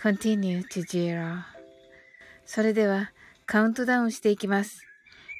[0.00, 1.42] continue to zero
[2.46, 3.12] それでは
[3.46, 4.80] カウントダウンしていきます。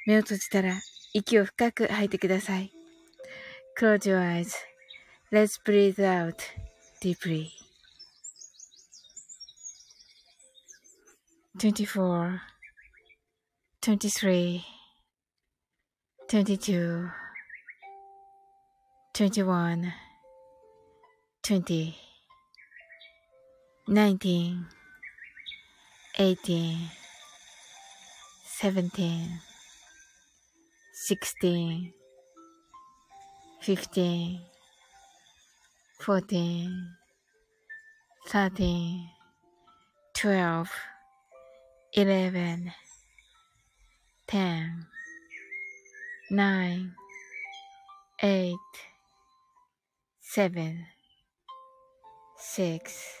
[0.05, 0.75] 目を閉じたら
[1.13, 2.71] 息を深く吐いてください。
[3.79, 4.19] Close your
[5.31, 6.35] eyes.Let's breathe out
[7.01, 7.47] deeply.
[11.57, 12.39] 24
[13.81, 14.61] 23
[16.29, 17.09] 22
[19.13, 19.91] 21
[21.43, 22.10] 20
[23.87, 24.67] 19
[26.19, 26.91] 18
[28.45, 29.41] 17
[30.93, 31.91] 16
[33.59, 34.39] 15
[35.99, 36.97] 14
[38.27, 39.09] 13
[40.13, 40.69] 12
[41.93, 42.71] 11
[44.27, 44.87] 10
[46.29, 46.93] 9
[48.19, 48.57] 8
[50.21, 50.85] 7
[52.37, 53.20] 6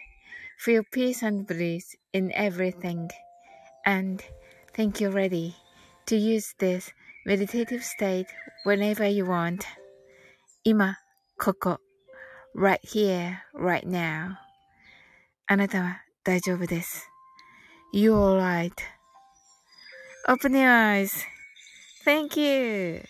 [0.60, 3.10] Feel peace and bliss in everything.
[3.84, 4.22] And
[4.74, 5.56] think you're ready
[6.06, 6.92] to use this
[7.24, 8.26] meditative state
[8.64, 9.64] whenever you want.
[10.64, 10.98] 今、
[11.38, 11.80] ここ、
[12.54, 14.36] right here, right now.
[15.46, 17.08] あなたは大丈夫です。
[17.94, 18.72] You're alright.
[20.28, 21.10] Open your eyes.
[22.04, 23.02] Thank you.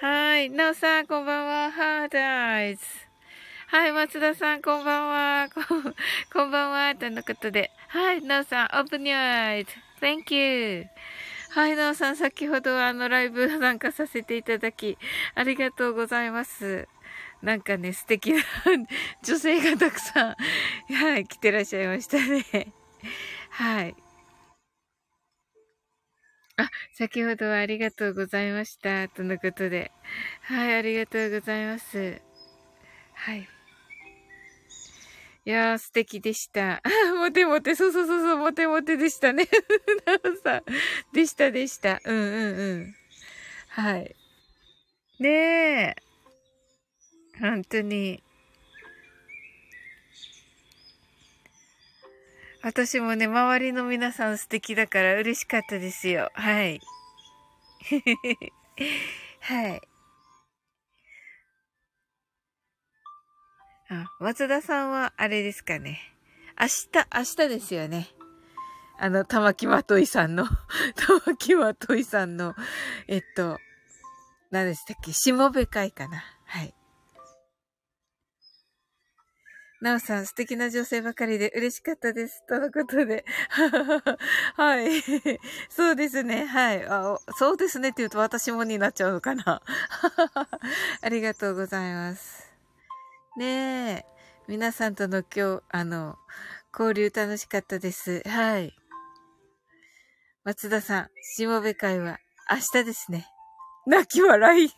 [0.00, 0.50] はい。
[0.50, 1.72] なおさん、こんばんは。
[1.76, 3.01] Hard eyes.
[3.73, 5.49] はい、松田さん、こんばんは。
[6.31, 6.95] こんばんは。
[6.95, 7.71] とのことで。
[7.87, 9.65] はい、なおさん、open your eyes.
[9.99, 10.85] Thank you.
[11.49, 14.95] はい、なおさん、先ほどあの、ライブ参加させていただき、
[15.33, 16.87] ありがとうございます。
[17.41, 18.43] なんかね、素敵な
[19.23, 20.35] 女性がたくさん、
[20.93, 22.71] はい、来てらっしゃいましたね。
[23.49, 23.95] はい。
[26.57, 29.07] あ、先ほどはありがとうございました。
[29.07, 29.91] とのことで。
[30.43, 32.21] はい、ありがとうございます。
[33.15, 33.49] はい。
[35.45, 36.81] いやー、素敵でした。
[37.19, 39.45] モテモテ、そうそうそうそう、モテモテでしたね。
[40.05, 40.63] なおさん。
[41.13, 42.01] でした、でした。
[42.05, 42.95] うんうんうん。
[43.67, 44.15] はい。
[45.19, 45.95] ねえ。
[47.39, 48.23] 本当に。
[52.61, 56.31] 私もね、周りの皆さん素敵だから嬉しかったですよ。
[56.33, 56.79] はい。
[59.41, 59.81] はい。
[64.01, 65.99] あ、松田さんはあれですかね。
[66.59, 68.07] 明日、明日ですよね。
[68.99, 70.45] あの、玉木まといさんの
[71.23, 72.55] 玉木まといさんの、
[73.07, 73.59] えっと、
[74.51, 75.13] 何でしたっけ？
[75.13, 76.23] しもべ会かな。
[76.45, 76.73] はい。
[79.81, 82.41] なおさん、素敵な女性ばかりで嬉しかったです。
[82.47, 83.25] とのことで。
[84.55, 85.01] はい。
[85.69, 86.45] そうですね。
[86.45, 86.85] はい。
[86.85, 89.61] あそうですねって言うと私もになっちゃうのかな。
[91.01, 92.42] ありがとうございます。
[93.35, 94.05] ねえ。
[94.47, 96.17] 皆さんとの今日、あの、
[96.71, 98.21] 交流楽しかったです。
[98.27, 98.75] はい。
[100.43, 102.19] 松田さん、しもべ会は
[102.51, 103.27] 明日ですね。
[103.87, 104.69] 泣き笑い。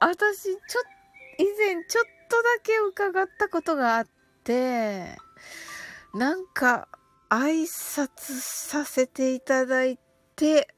[0.00, 0.52] 私、ちょ、
[1.38, 4.08] 以前ちょっとだけ伺ったことがあっ
[4.42, 5.16] て、
[6.12, 6.88] なんか、
[7.28, 10.00] 挨拶させていただい
[10.34, 10.74] て、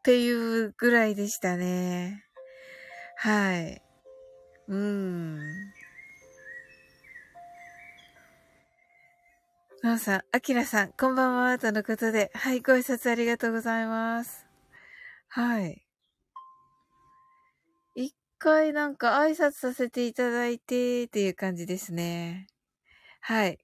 [0.00, 2.26] っていうぐらいでしたね。
[3.22, 3.80] はい。
[4.66, 5.38] うん。
[9.80, 14.44] なおさん、あきらさん、こんばんは、とのことで、はい、ご挨拶ありがとうございます。
[15.28, 15.86] はい。
[17.94, 22.48] 一回なんか挨拶させていただいて、っていう感じですね。
[23.20, 23.61] はい。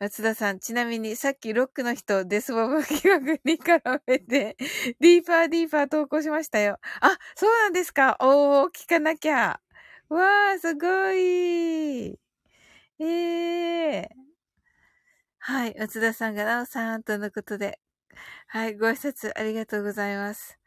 [0.00, 4.56] 松田さん、ちなみにさっきロックの人、デスボブ企画に絡めて、
[5.00, 6.78] ディーパーディーパー投稿しましたよ。
[7.00, 9.60] あ、そうなんですかおー、聞かなきゃ。
[10.08, 12.18] わー、すごい。
[12.98, 13.04] え
[13.98, 14.24] えー。
[15.38, 17.78] はい、松田さんがなおさんとのことで。
[18.48, 20.58] はい、ご挨拶ありがとうございます。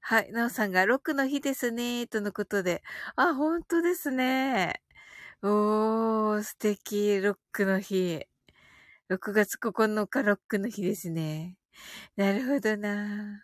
[0.00, 2.82] はい、なおさんがロックの日ですね、とのことで。
[3.16, 4.82] あ、ほんとですね。
[5.42, 8.29] おー、素敵、ロックの日。
[9.10, 11.56] 6月9日ロックの日ですね。
[12.16, 13.42] なるほどな。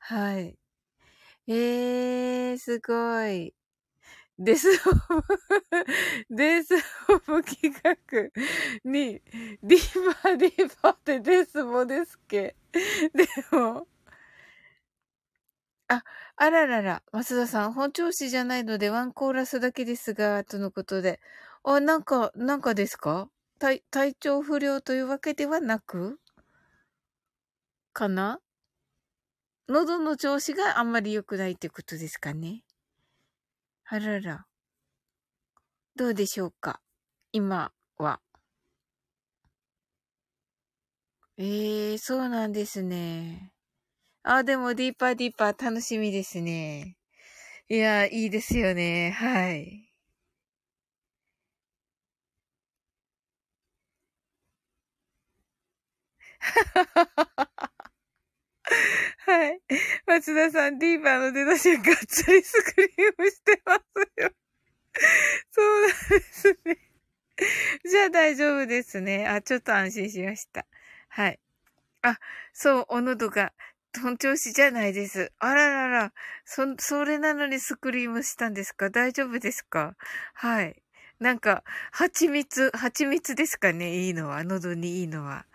[0.00, 0.58] はい。
[1.48, 3.54] えー、すごい。
[4.38, 5.24] デスオブ、
[6.30, 6.74] デス
[7.08, 8.30] オブ企画
[8.90, 9.20] に、
[9.62, 12.56] ディーバーディーバーってデスモですっけ？
[13.14, 13.86] でも、
[15.88, 16.02] あ、
[16.36, 21.20] あららら、増田さん、本調子じゃないのでワンコーラスだけですが、とのことで。
[21.62, 23.28] あ、なんか、なんかですか？
[23.58, 26.18] 体、体調不良というわけではなく
[27.92, 28.40] かな？
[29.68, 32.62] 喉の調子があんまり良くないってことですかね。
[33.84, 34.46] あらら。
[35.96, 36.80] どうでしょうか？
[37.32, 38.20] 今は。
[41.36, 43.52] ええー、そうなんですね。
[44.22, 46.96] あ、でもディーパーディーパー楽しみですね。
[47.68, 49.10] いや、いいですよね。
[49.10, 49.87] はい。
[59.26, 59.60] はい。
[60.06, 64.30] 松田さん、ディーバーの出だしがっつりスクリームしてますよ。
[65.50, 65.94] そうなんで
[66.32, 66.78] すね。
[67.88, 69.26] じゃあ大丈夫ですね。
[69.28, 70.66] あ、ちょっと安心しました。
[71.08, 71.38] はい。
[72.02, 72.18] あ、
[72.52, 73.52] そう、お喉が
[74.02, 75.32] 本調子じゃないです。
[75.38, 76.12] あららら。
[76.44, 78.90] そ、それなのにスクリームしたんですか？
[78.90, 79.94] 大丈夫ですか？
[80.34, 80.82] はい。
[81.20, 84.06] なんか、蜂蜜、蜂蜜ですかね？
[84.06, 84.44] いいのは。
[84.44, 85.46] 喉にいいのは。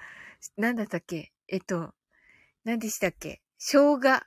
[0.57, 1.31] なんだったっけ？
[1.47, 1.93] えっと、
[2.63, 3.41] 何でしたっけ？
[3.57, 4.21] 生姜。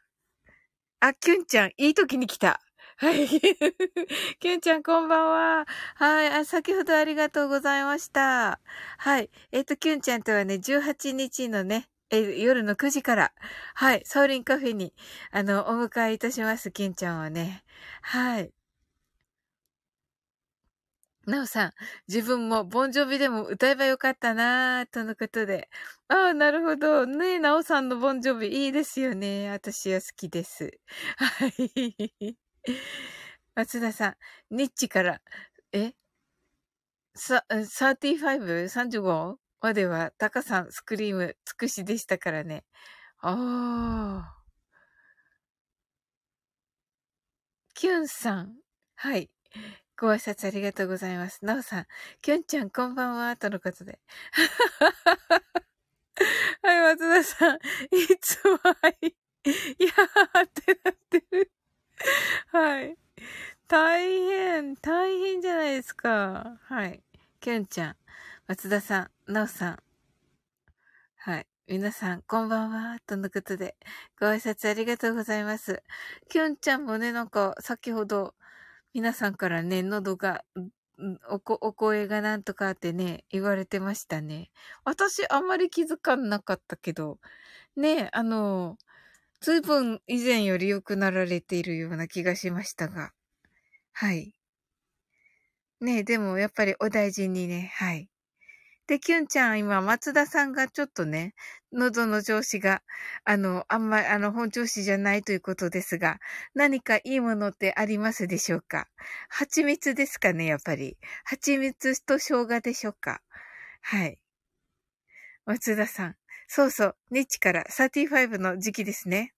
[1.00, 2.60] あ、キュンちゃん、いい時に来た。
[2.96, 3.28] はい。
[4.40, 5.66] キュンちゃん、こんばんは。
[5.96, 6.28] はい。
[6.28, 8.60] あ、先ほどありがとうございました。
[8.98, 9.30] はい。
[9.52, 13.32] えっ、と、キュンちゃんとはね、18日のね、え、夜の9時から、
[13.74, 14.02] はい。
[14.06, 14.94] ソーリンカフェに、
[15.30, 17.64] あの、お迎えいたします、キュンちゃんはね。
[18.00, 18.56] はい。
[21.26, 21.73] なおさん、
[22.06, 25.69] 自分もボンジョビでも歌えばよかったなぁ、とのことで。
[26.08, 27.05] ああ、なるほど。
[27.05, 29.50] ねえ、なおさんのボンジョビいいですよね。
[29.50, 30.78] 私は好きです。
[31.17, 32.38] はい。
[33.56, 34.17] 松田さん、
[34.55, 35.20] ニッチから、
[35.73, 35.94] え？
[37.14, 39.38] さ、35?35?
[39.61, 42.64] までは、タカさん、スクリーム、尽くしでしたからね。
[43.21, 44.42] ああ。
[47.75, 48.54] キュンさん。
[48.95, 49.30] はい。
[49.99, 51.43] ご挨拶ありがとうございます。
[51.43, 51.87] なおさん、
[52.21, 53.99] きょんちゃんこんばんは、とのことで。
[56.62, 57.61] はい、松田さん、い
[58.21, 59.15] つも、はい、い
[59.85, 61.50] やーってなってる。
[62.49, 62.99] はい。
[63.69, 66.59] 大変、大変じゃないですか。
[66.62, 67.03] はい。
[67.41, 67.97] きょんちゃん、
[68.49, 69.83] 松田さん、なおさん。
[71.17, 71.47] はい。
[71.69, 73.79] 皆さん、こんばんは、とのことで、
[74.21, 75.83] ご挨拶ありがとうございます。
[76.29, 78.35] きょんちゃんもね、なんか、先ほど、
[78.97, 80.43] 皆さんからね、喉が、
[81.29, 84.50] おこ、お声がなんとかってね、言われてましたね。
[84.85, 87.19] 私あんまり気づかなかったけど、
[87.76, 88.79] ね、あの、
[89.41, 93.12] ずいぶん以前より良くなられているような気がしましたが。
[93.93, 94.33] はい。
[95.81, 98.09] ね、でもやっぱりお大事にね、はい。
[98.88, 101.35] で、キュンちゃん、今、松田さんがちょっとね、
[101.73, 102.83] 喉の調子が、
[103.25, 106.21] あの、あんまり、あの、本調子じゃないということですが、
[106.55, 108.87] 何かいいものってありますでしょうか？
[109.28, 110.97] 蜂蜜ですかね、やっぱり。
[111.25, 113.21] 蜂蜜と生姜でしょうか？
[113.83, 114.19] はい。
[115.47, 116.16] 松田さん。
[116.49, 119.33] そうそう、日から35の時期ですね。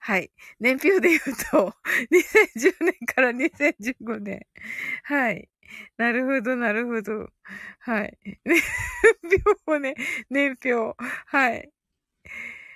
[0.00, 0.30] はい。
[0.60, 1.74] 年表で言うと、
[2.10, 4.46] 2010年から2015年。
[5.04, 5.48] はい。
[5.96, 7.30] なるほど、なるほど。
[7.80, 8.18] はい。
[9.22, 9.94] 年表ね、
[10.30, 10.96] 年表。
[11.26, 11.70] はい。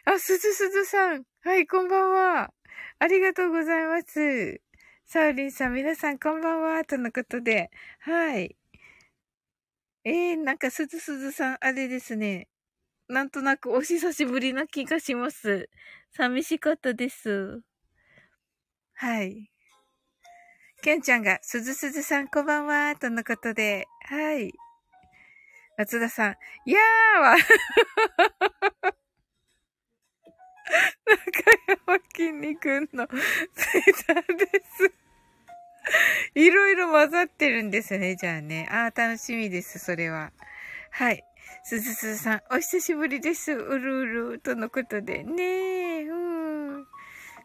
[0.04, 1.24] あ、すずすずさん。
[1.40, 2.52] はい、こんばんは。
[2.98, 4.60] ありがとうございます。
[5.04, 6.84] サウリンさん、皆さんこんばんは。
[6.84, 7.70] とのことで。
[8.00, 8.56] はい。
[10.04, 12.48] えー、なんかすずすずさん、あれですね。
[13.08, 15.68] なんとなくお久しぶりな気がします。
[16.10, 17.62] 寂しかったです。
[18.94, 19.51] はい。
[20.82, 24.52] けんちゃんが、すずすずさんこんばんは、とのことで、はい。
[25.78, 26.36] 松田さん、
[26.66, 27.46] いやーわ中
[31.86, 34.92] 山きんに君のツイッターです。
[36.34, 38.66] いろいろ混ざってるんですね、じゃあね。
[38.68, 40.32] ああ、楽しみです、それは。
[40.90, 41.22] はい。
[41.62, 43.52] すずすずさん、お久しぶりです。
[43.52, 45.22] うるうる、とのことで。
[45.22, 46.86] ねえ、うん。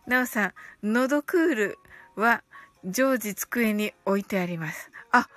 [0.07, 1.77] なおさん、のどクール
[2.15, 2.43] は
[2.85, 4.91] 常時机に置いてあります。
[5.11, 5.27] あ、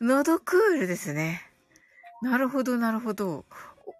[0.00, 1.42] のどクールですね。
[2.22, 3.44] なるほど、なるほど。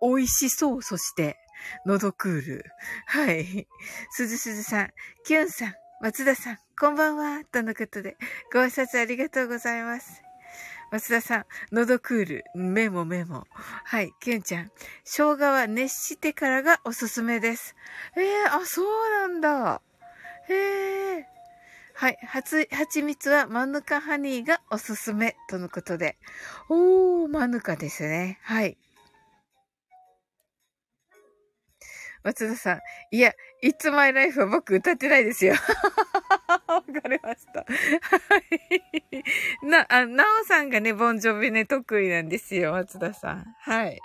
[0.03, 1.39] 美味しそう、そして。
[1.85, 2.65] のどクール。
[3.07, 3.67] はい。
[4.11, 4.91] すずすずさん、
[5.25, 7.45] きゅんさん、松田さん、こんばんは。
[7.45, 8.17] とのことで、
[8.53, 10.23] ご挨拶ありがとうございます。
[10.91, 13.47] 松田さん、喉クール、メモメモ。
[13.51, 14.73] はい、きゅんちゃん。
[15.05, 17.77] 生姜は熱してからがおすすめです。
[18.17, 19.83] えー、あ、そうなんだ。
[20.49, 21.29] へえ。
[22.01, 26.17] はい、はつ、蜂蜜はマヌカハニーがおすすめとのことで。
[26.71, 28.39] おー、マヌカですね。
[28.43, 28.79] はい。
[32.25, 32.81] 松田さん。
[33.11, 35.53] いや、It's My Life は僕歌ってないですよ。
[36.69, 37.61] わかりました。
[37.61, 37.67] は
[39.63, 39.67] い。
[39.67, 43.45] な、あ、なおさんがね、ボンジョビね、得意なんですよ、松田さん。
[43.61, 44.01] はい。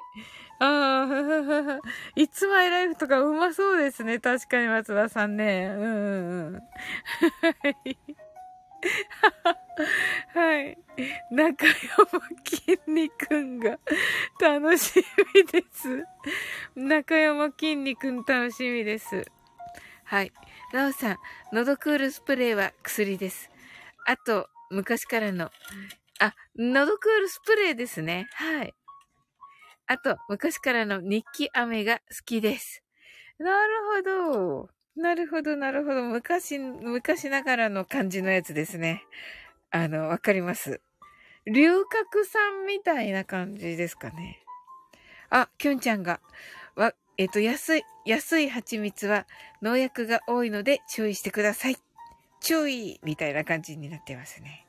[0.59, 1.79] ああ、
[2.15, 4.19] It's My Life とかうまそうですね。
[4.19, 5.67] 確かに松田さんね。
[5.75, 6.61] うんうんうん。
[7.63, 7.97] はい。
[10.33, 10.77] はい。
[11.31, 11.75] 中山
[12.43, 13.79] きんに君が
[14.39, 16.05] 楽しみです。
[16.75, 19.25] 中山きんに君楽しみです。
[20.05, 20.31] はい。
[20.71, 21.17] なおさん、
[21.51, 23.49] 喉クールスプレーは薬です。
[24.05, 25.51] あと、昔からの、
[26.19, 28.27] あ、喉クールスプレーですね。
[28.33, 28.73] はい。
[29.87, 32.83] あと、昔からの日記飴が好きです。
[33.37, 34.69] なるほど。
[34.95, 36.01] なるほど、なるほど。
[36.03, 39.03] 昔、昔ながらの感じのやつですね。
[39.71, 40.81] あの、わかります。
[41.45, 44.39] 龍角散みたいな感じですかね。
[45.29, 46.21] あ、きゅんちゃんが、
[46.75, 49.27] わ、えっ、と、安い、安い蜂蜜は
[49.61, 51.77] 農薬が多いので注意してください。
[52.41, 54.65] 注意みたいな感じになってますね。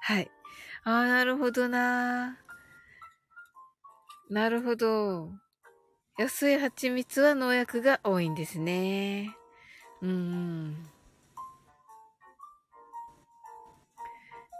[0.00, 0.30] はい。
[0.84, 2.38] ああ、なるほどな
[4.30, 5.30] なるほど。
[6.16, 9.36] 安い蜂蜜は農薬が多いんですね。
[10.00, 10.76] うん。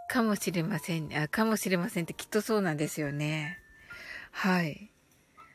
[0.08, 1.08] かもしれません。
[1.16, 3.58] あ、かもしれませんってきっとそうなんですよね。
[4.32, 4.90] はい。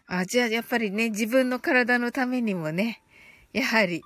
[0.07, 3.01] あ、じゃあやっぱりね、自分の体のためにもね、
[3.53, 4.01] やはり、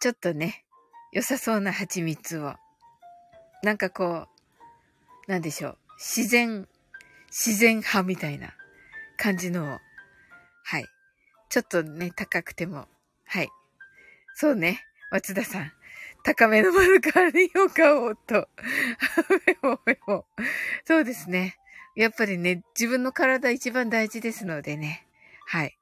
[0.00, 0.64] ちょっとね、
[1.12, 2.54] 良さそうな蜂蜜を、
[3.62, 4.28] なんかこ
[5.26, 6.68] う、なんでしょう、自然、
[7.30, 8.54] 自然派みたいな
[9.18, 9.78] 感じのを、
[10.64, 10.86] はい。
[11.50, 12.86] ちょっとね、高くても、
[13.26, 13.50] はい。
[14.34, 14.80] そうね。
[15.10, 15.72] 松田さん。
[16.22, 18.48] 高めのマルカーニを買おうと。
[19.46, 20.24] メモメモ。
[20.86, 21.56] そうですね。
[21.96, 25.06] やっぱりね、自分の体一番大事ですのでね。
[25.46, 25.78] はい。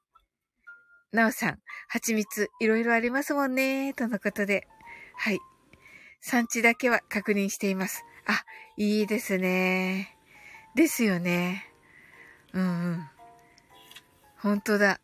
[1.11, 3.93] なおさん、蜂蜜いろいろありますもんね。
[3.93, 4.67] とのことで。
[5.15, 5.39] はい。
[6.21, 8.03] 産地だけは確認しています。
[8.25, 8.43] あ、
[8.77, 10.17] いいですね。
[10.75, 11.71] ですよね。
[12.53, 13.16] うんうん。
[14.39, 14.99] 本当だ。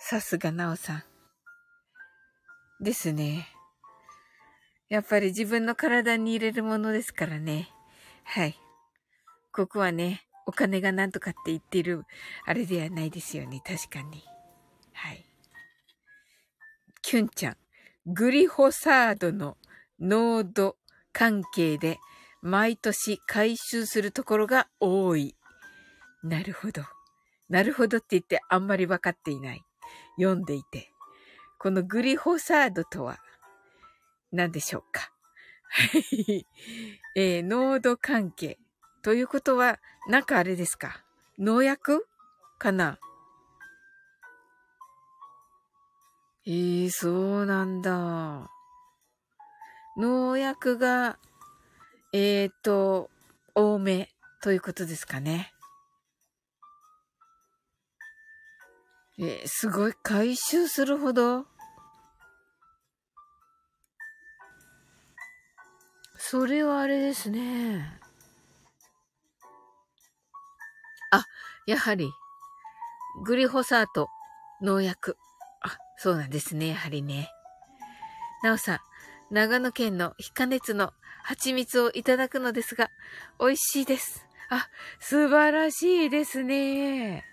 [0.00, 1.02] さすがなおさん。
[2.80, 3.48] ですね。
[4.88, 7.68] やっぱり自分の体に入れるものですからね。
[8.24, 8.58] はい。
[9.52, 12.06] ここはね、お金がなんとかって言ってる、
[12.46, 13.60] あれではないですよね。
[13.66, 14.22] 確かに。
[14.94, 15.26] はい。
[17.02, 17.56] キュンちゃん。
[18.06, 19.58] グリホサードの
[20.00, 20.76] 濃度
[21.12, 21.98] 関係で
[22.40, 25.36] 毎年回収するところが多い。
[26.22, 26.82] なるほど。
[27.48, 29.62] なるほどって言ってあんまり分かっていない。
[30.16, 30.90] 読んでいて。
[31.58, 33.18] このグリホサードとは
[34.30, 35.10] 何でしょうか
[35.70, 36.46] はい。
[37.16, 38.58] えー、濃度関係。
[39.02, 39.78] ということは、
[40.08, 41.02] なんかあれですか
[41.38, 42.06] 農薬
[42.58, 42.98] かな
[46.46, 48.50] えー、そうなんだ。
[49.96, 51.18] 農薬が、
[52.12, 53.10] えーと、
[53.54, 54.08] 多め
[54.40, 55.52] ということですかね。
[59.20, 61.46] えー、すごい回収するほど
[66.18, 67.98] それはあれですね。
[71.10, 71.24] あ
[71.66, 72.10] やはり、
[73.24, 74.08] グリホサート、
[74.60, 75.16] 農薬。
[75.62, 77.30] あ、そうなんですね、やはりね。
[78.42, 78.78] なおさん、
[79.30, 82.90] 長野県の非加熱の蜂蜜をいただくのですが、
[83.40, 84.26] 美味しいです。
[84.50, 84.68] あ、
[85.00, 87.24] 素晴らしいですね。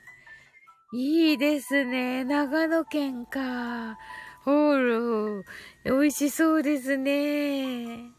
[0.98, 2.24] いいですね。
[2.24, 3.98] 長野県か。
[4.46, 5.44] ほら、
[5.84, 8.14] 美味しそうですね。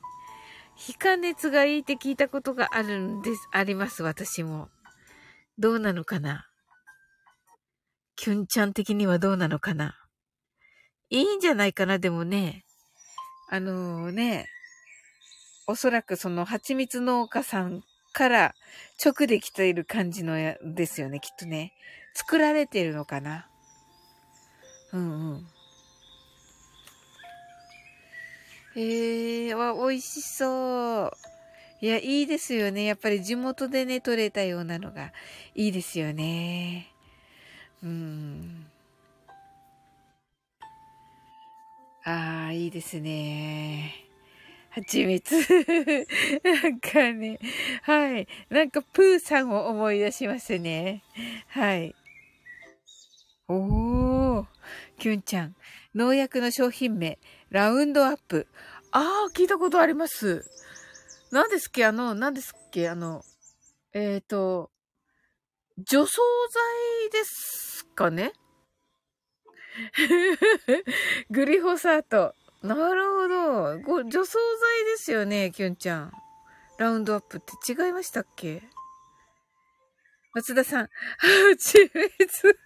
[0.74, 4.68] 非加熱がいいって聞いたことがあるんです、あります、私も。
[5.58, 6.50] どうなのかな
[8.14, 9.96] キュンちゃん的にはどうなのかな
[11.08, 12.66] いいんじゃないかな、でもね。
[13.48, 14.50] あのー、ね、
[15.66, 18.54] おそらくその蜂蜜農家さんから
[19.02, 20.36] 直で来ている感じの、
[20.74, 21.72] ですよね、きっとね。
[22.16, 23.46] 作られてるのかな？
[24.94, 25.46] うんうん。
[28.74, 31.12] ええー、わ、美味しそう。
[31.82, 32.84] いや、いいですよね。
[32.84, 35.12] やっぱり地元でね、取れたようなのが
[35.54, 36.86] いいですよね。
[37.82, 38.66] うん。
[42.04, 43.94] ああ、いいですね。
[44.70, 45.34] 蜂蜜。
[46.44, 47.38] なんかね、
[47.82, 48.28] はい。
[48.48, 51.02] なんかプーさんを思い出しますね。
[51.48, 51.94] はい。
[53.48, 54.46] おー、
[54.98, 55.54] キュンちゃん。
[55.94, 57.18] 農薬の商品名、
[57.50, 58.48] ラウンドアップ。
[58.90, 60.44] ああ、聞いたことあります。
[61.30, 61.86] 何ですっけ？
[61.86, 62.88] あの、何ですっけ？
[62.88, 63.24] あの、
[63.92, 64.72] えっ、ー、と、
[65.78, 66.16] 除草
[66.50, 68.32] 剤ですかね？
[71.30, 72.34] グリホサート。
[72.62, 73.78] なるほど。
[73.80, 76.12] ご除草剤ですよね、キュンちゃん。
[76.78, 78.62] ラウンドアップって違いましたっけ？
[80.34, 80.88] 松田さん、
[81.18, 82.58] 蜂蜜。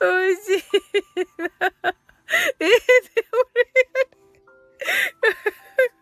[0.00, 0.62] 美味しい
[1.38, 1.94] な。
[2.60, 2.76] えー、で、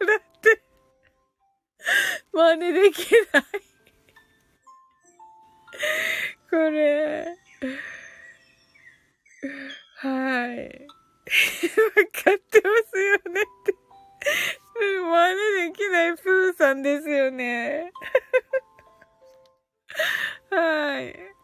[0.00, 0.62] 俺、だって、
[2.32, 3.44] 真似できない。
[6.50, 7.38] これ、
[9.96, 10.58] はい。
[10.58, 11.00] わ
[12.12, 13.74] かってますよねって。
[14.78, 17.92] 真似できないプーさんですよね。
[20.50, 21.35] はい。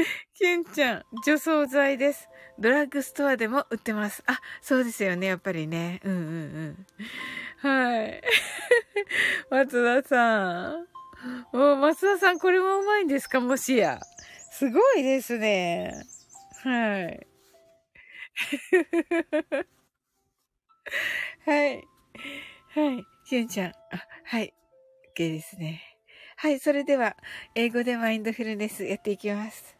[0.38, 2.28] ケンちゃん、除草剤です。
[2.58, 4.22] ドラッグストアでも売ってます。
[4.26, 6.00] あ、そうですよね、やっぱりね。
[6.04, 6.18] うんうん
[7.62, 7.68] うん。
[7.70, 8.22] はい。
[9.50, 10.86] 松田さん。
[11.52, 13.40] お、松田さん、これもうまいんですか？
[13.40, 14.00] もしや。
[14.52, 16.02] すごいですね。
[16.64, 17.26] はい。
[21.46, 21.84] はい。
[22.74, 23.04] はい。
[23.24, 23.70] しゅんちゃん。
[23.70, 23.74] あ、
[24.24, 24.54] はい。
[25.16, 25.82] OK ですね。
[26.36, 26.58] はい。
[26.58, 27.16] それでは、
[27.54, 29.79] 英語でマインドフルネスやっていきます。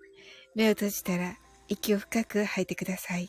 [0.54, 1.36] 目を閉じたら
[1.68, 3.28] 息を深く吐いてください。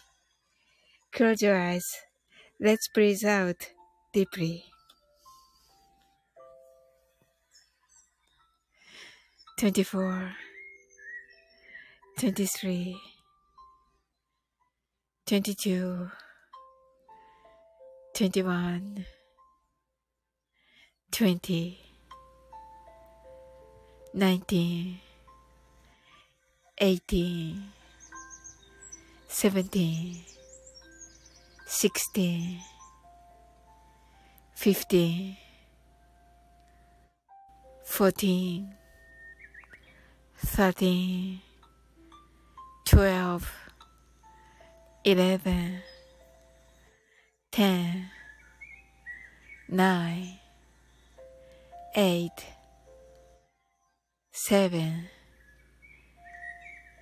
[1.14, 3.58] Close your eyes.Let's breathe out
[4.14, 4.64] deeply.
[9.58, 10.36] 24
[12.20, 12.96] 23
[15.26, 16.10] 22
[18.14, 19.06] 21
[21.12, 21.78] 20
[24.14, 25.01] 19
[26.79, 27.63] 18
[29.29, 30.25] 17
[31.67, 32.61] 16
[34.55, 35.37] 15
[37.85, 38.69] 14
[40.37, 41.41] 13
[42.85, 43.53] 12
[45.05, 45.83] 11
[47.51, 48.11] 10
[49.69, 50.41] 9
[51.95, 52.31] 8
[54.33, 55.22] 7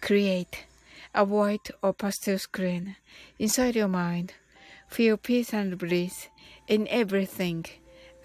[0.00, 0.66] Create
[1.14, 2.96] a white or pastel screen
[3.38, 4.32] inside your mind.
[4.88, 6.28] Feel peace and bliss
[6.68, 7.64] in everything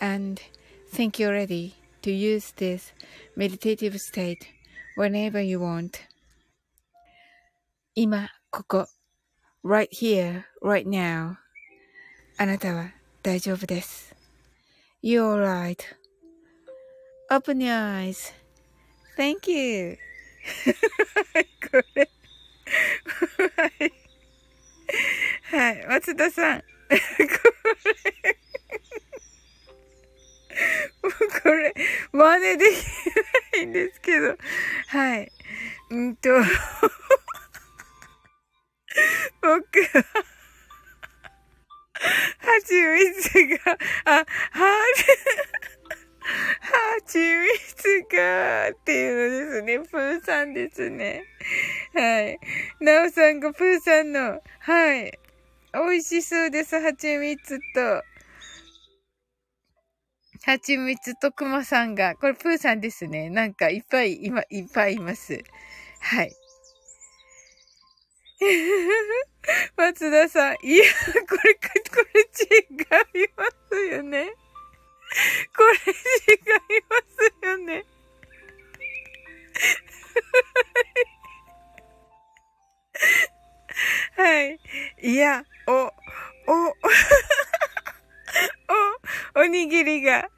[0.02, 0.42] and
[0.92, 2.94] think you're ready to use this
[3.36, 4.48] meditative state
[4.96, 6.02] whenever you want.
[7.96, 8.88] 今、ここ、
[9.64, 11.38] right here, right now.
[12.38, 14.16] あなたは大丈夫です。
[15.04, 15.44] You're
[17.30, 17.74] right.Open your
[19.18, 19.98] eyes.Thank you.
[21.71, 22.11] これ
[23.57, 23.71] はい。
[25.51, 25.87] はい。
[25.87, 26.61] 松田さん。
[26.61, 26.67] こ
[31.09, 31.75] れこれ、
[32.13, 32.71] 真似でき
[33.57, 34.37] ないんですけど。
[34.89, 35.33] はい。
[35.91, 36.45] うんと、僕は、
[42.39, 44.25] はちみつが、あ、は、
[46.61, 50.04] はちみつが、っていうのですね。
[50.25, 51.25] さんですね。
[51.95, 52.39] はい。
[52.81, 55.19] なおさんがプーさんの、はい。
[55.75, 58.03] 美味しそうです、はちみつと。
[60.47, 63.31] はちみつとくまさんが、これプーさんですね。
[63.31, 65.43] なんかいっぱい、今、いっぱいいます。
[66.01, 66.35] はい。
[69.77, 70.85] 松田さん、いや、
[71.29, 71.61] これ、こ
[72.15, 74.33] れ違いますよね。
[75.57, 75.93] これ
[76.33, 76.41] 違い
[76.89, 77.85] ますよね。
[84.17, 84.59] はい。
[85.03, 85.77] いや、お、お、
[89.37, 90.29] お、おにぎりが好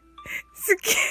[0.82, 0.96] き。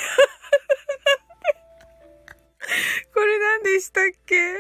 [3.14, 4.56] これ何でしたっけ？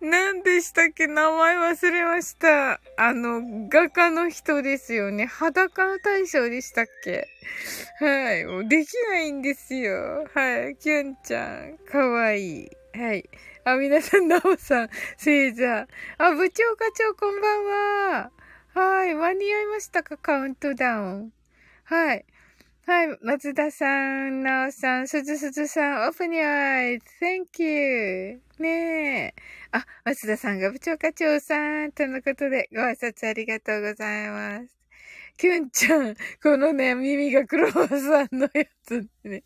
[0.00, 1.06] 何でしたっけ？
[1.06, 2.80] 名前忘れました。
[2.96, 5.26] あの、画家の人ですよね。
[5.26, 7.28] 裸大将でしたっけ？
[8.00, 8.44] はい。
[8.44, 10.26] もうできないんですよ。
[10.34, 10.76] はい。
[10.76, 11.78] キュンちゃん。
[11.90, 12.70] かわいい。
[12.94, 13.28] はい。
[13.64, 15.86] あ、皆さん、なおさん、星座。
[16.18, 18.30] あ、部長課長、こんばんは。
[18.74, 19.14] はい。
[19.14, 21.32] 間に合いましたかカウントダウン。
[21.84, 22.24] はい。
[22.86, 23.18] はい。
[23.22, 28.40] 松田さん、なおさん、すずすずさん、オープニアイズ、Thank you.
[28.58, 29.34] ねえ。
[29.72, 34.77] あ、松田さんが部長課長さん、とのことで、ご挨拶ありがとうございます。
[35.38, 39.44] キュンちゃん、このね、耳がクロワッサンのやつね。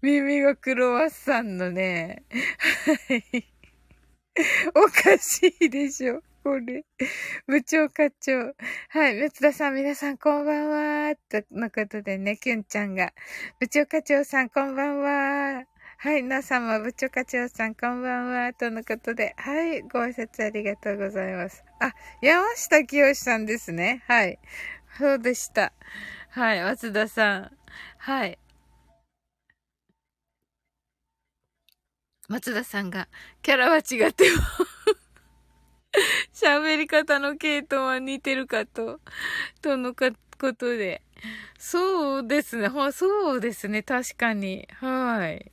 [0.00, 2.22] 耳がクロワッサンのね。
[3.08, 3.44] はい。
[4.76, 6.22] おかしいでしょ。
[6.44, 6.84] これ。
[7.48, 8.54] 部長課長。
[8.90, 9.20] はい。
[9.20, 10.68] 松田さん、皆さん、こんばん
[11.08, 11.16] は。
[11.28, 13.12] とのことでね、キュンちゃんが。
[13.58, 15.64] 部長課長さん、こんばんは。
[15.96, 16.22] はい。
[16.22, 18.52] なさま、部長課長さん、こんばんは。
[18.54, 19.34] とのことで。
[19.36, 19.82] はい。
[19.82, 21.64] ご挨拶ありがとうございます。
[21.80, 24.04] あ、山下清さんですね。
[24.06, 24.38] はい。
[24.98, 25.72] そうでした。
[26.30, 26.62] はい。
[26.62, 27.50] 松田さん。
[27.98, 28.38] はい。
[32.28, 33.08] 松田さんが、
[33.42, 34.42] キャラは違っても
[36.34, 39.00] 喋り方の系統は似てるかと、
[39.62, 41.02] とのか、ことで。
[41.58, 42.68] そうですね。
[42.68, 43.84] ほ、そうですね。
[43.84, 44.66] 確かに。
[44.80, 45.52] はい。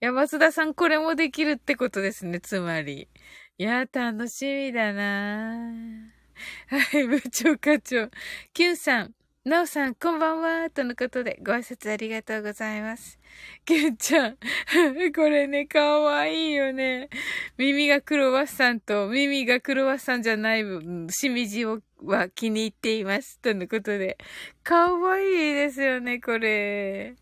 [0.00, 2.40] 山津田さん、これもできるってことですね。
[2.40, 3.08] つまり。
[3.58, 6.19] いや、楽しみだなぁ
[6.68, 8.10] はい、部長課長。
[8.52, 10.68] キュンさん、なおさん、こんばんは。
[10.70, 13.18] とのことで、ご挨拶ありがとうございます。
[13.64, 14.36] キュンちゃん、
[15.16, 17.08] これね、かわいいよね。
[17.56, 20.64] 耳がクロワッサンと、耳がクロワッサンじゃない、
[21.10, 23.38] しみじをは気に入っています。
[23.40, 24.18] とのことで、
[24.62, 27.14] かわいいですよね、これ。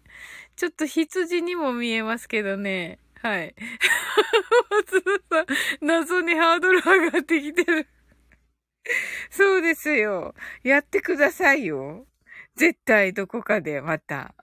[0.57, 2.99] ちょっと羊にも見えますけどね。
[3.23, 3.55] はい。
[4.71, 5.47] 松田さん、
[5.87, 7.87] 謎にハードル上がってきてる。
[9.31, 10.35] そうですよ。
[10.63, 12.07] やってくださいよ。
[12.57, 14.35] 絶対どこかでまた。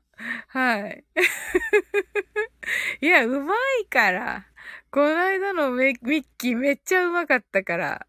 [0.48, 1.04] はい。
[3.02, 4.46] いや、うまいから。
[4.92, 8.08] この間のミッキーめっちゃうまかったから。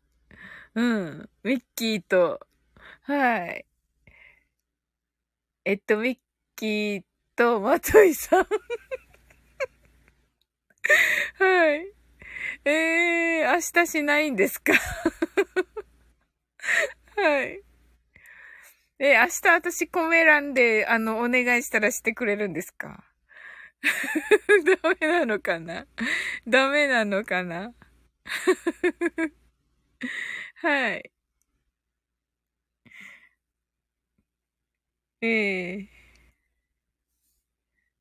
[0.74, 1.28] うん。
[1.42, 2.40] ミッキーと、
[3.02, 3.64] はい。
[5.64, 6.18] えっと、ミッ
[6.54, 7.02] キー
[7.34, 8.46] と、まといさん。
[11.38, 11.92] はい。
[12.64, 14.72] えー、明日しないんですか？
[17.16, 17.62] はい。
[18.98, 23.04] え、明日私コメ欄で、あの、お願いしたらしてくれるんですか？
[24.82, 25.86] ダメなのかな？
[26.46, 27.74] ダメなのかな？
[30.56, 31.10] はい。
[35.20, 36.06] ええー、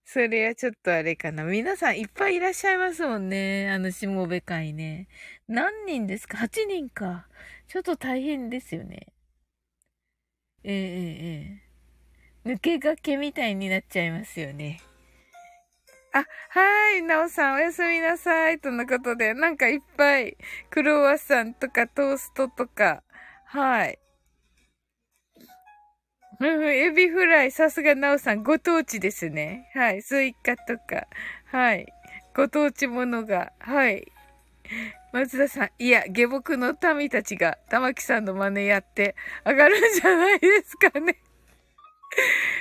[0.05, 1.43] それはちょっとあれかな。
[1.43, 3.69] 皆さんいっぱいいらっしゃいますもんね。
[3.71, 5.07] あの、しもべ会ね。
[5.47, 7.27] 何人ですか ?8 人か。
[7.67, 9.07] ちょっと大変ですよね。
[10.63, 11.59] えええ
[12.45, 12.49] え。
[12.49, 14.79] 抜け駆けみたいになっちゃいますよね。
[16.13, 18.59] あ、はい、なおさんおやすみなさい。
[18.59, 20.37] とのことで、なんかいっぱい、
[20.69, 23.03] クロワッサンとかトーストとか、
[23.45, 23.99] はい。
[26.39, 29.69] うん、エビフライ、さすがなおさん、ご当地ですね。
[29.73, 31.07] はい、スイカとか、
[31.45, 31.85] はい。
[32.35, 34.11] ご当地ものが、はい。
[35.15, 41.21] 松田さん、いや、下僕の民たちが玉木さんの真似やって上がるんじゃないですかね。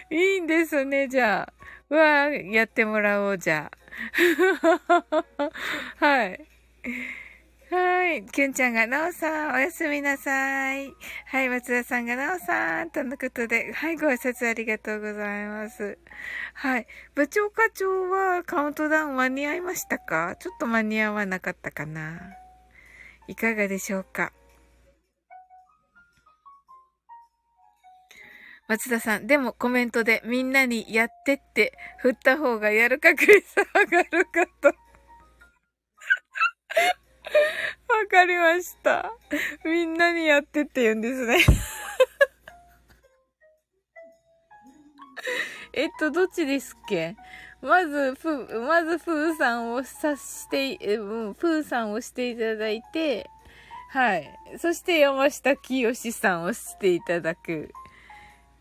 [0.09, 1.53] いいんですね、じゃあ。
[1.90, 3.77] うわやってもらおう、じゃあ。
[6.07, 6.47] はい。
[7.73, 8.25] はい。
[8.27, 10.95] きゅんちゃんが、なおさん、おやすみなさい。
[11.27, 11.49] はい。
[11.49, 13.97] 松田さんが、なおさん、とのことで、はい。
[13.97, 15.99] ご挨拶ありがとうございます。
[16.53, 16.87] はい。
[17.17, 20.37] 部長課長はカウントダウン間に合いましたか？
[20.38, 22.37] ちょっと間に合わなかったかな
[23.27, 24.33] いかがでしょうか？
[28.67, 34.69] 松田さん、でもコメントでみんなにやってって振った方がやる確率上がるかと。
[37.89, 39.13] わかりました。
[39.65, 41.39] みんなにやってって言うんですね。
[45.75, 47.17] えっと、どっちですっけ？
[47.64, 53.31] まず、ふ、まず、ふーさんをさして、うん、ふーさんをしていただいて、
[53.88, 54.29] はい。
[54.59, 57.72] そして山下清さんをしていただく。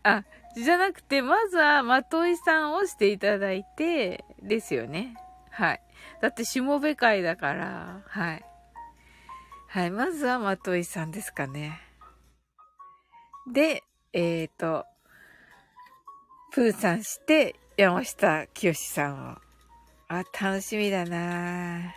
[0.04, 0.24] あ、
[0.56, 5.16] じゃなくて、まずは、まといさんをしていただいて、ですよね。
[5.50, 5.82] はい。
[6.22, 8.44] だって、しもべ会だから、はい。
[9.68, 9.90] はい。
[9.90, 11.78] まずは、まといさんですかね。
[13.52, 13.82] で、
[14.14, 14.86] えっ、ー、と、
[16.52, 19.36] プーさんして、山下清さんを。
[20.06, 21.92] あ、楽しみだな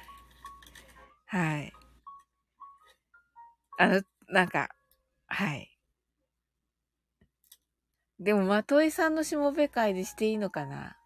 [1.25, 1.71] はい。
[3.77, 4.69] あの、なんか、
[5.27, 5.77] はい。
[8.19, 10.97] でも、まといさんのしもべ会でしていいのかな？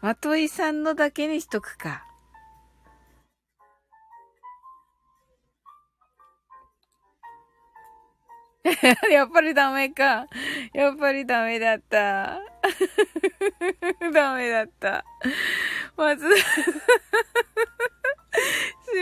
[0.00, 2.04] まといさんのだけにしとくか。
[9.12, 10.26] やっぱりダメか。
[10.72, 12.40] やっぱりダメだった。
[14.12, 15.04] ダメだった。
[15.96, 16.42] まずし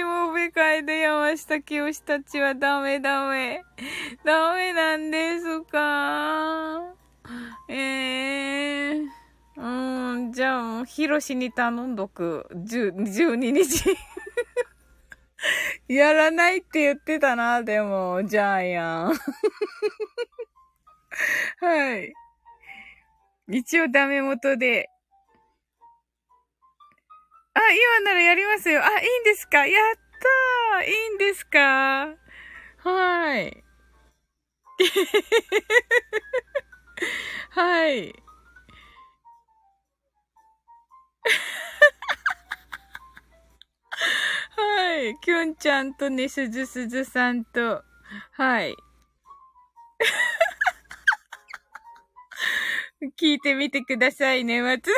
[0.04, 3.62] もべ会で山下清たちはダメダメ。
[4.24, 6.82] ダメなんですか？
[7.68, 9.06] ええー、
[9.56, 12.48] うん、じゃあもう、ヒロシに頼んどく。
[12.64, 13.96] 十、12日
[15.88, 19.14] やらないって言ってたな、でも、ジャイアン。
[21.60, 22.12] はい。
[23.48, 24.88] 一応ダメ元で。
[27.54, 28.82] あ、今ならやりますよ。
[28.84, 29.66] あ、いいんですか？
[29.66, 29.96] やっ
[30.78, 32.14] たーいいんですか？
[32.78, 33.62] はい。
[37.50, 38.14] はい。
[44.56, 45.16] はい。
[45.20, 47.82] きょんちゃんとね、すずすずさんと、
[48.32, 48.76] はい。
[53.18, 54.90] 聞いてみてくださいね、松田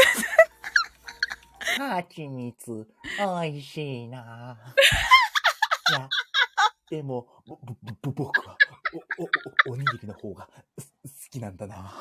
[1.76, 1.90] さん。
[1.90, 2.86] はちみつ、
[3.20, 4.56] おいしいな。
[5.90, 6.08] いや、
[6.88, 7.58] でも、ぼ、
[8.02, 8.56] ぼ、僕は、
[9.18, 9.24] お、
[9.70, 10.52] お、おにぎりの方が、好
[11.30, 11.92] きなんだな。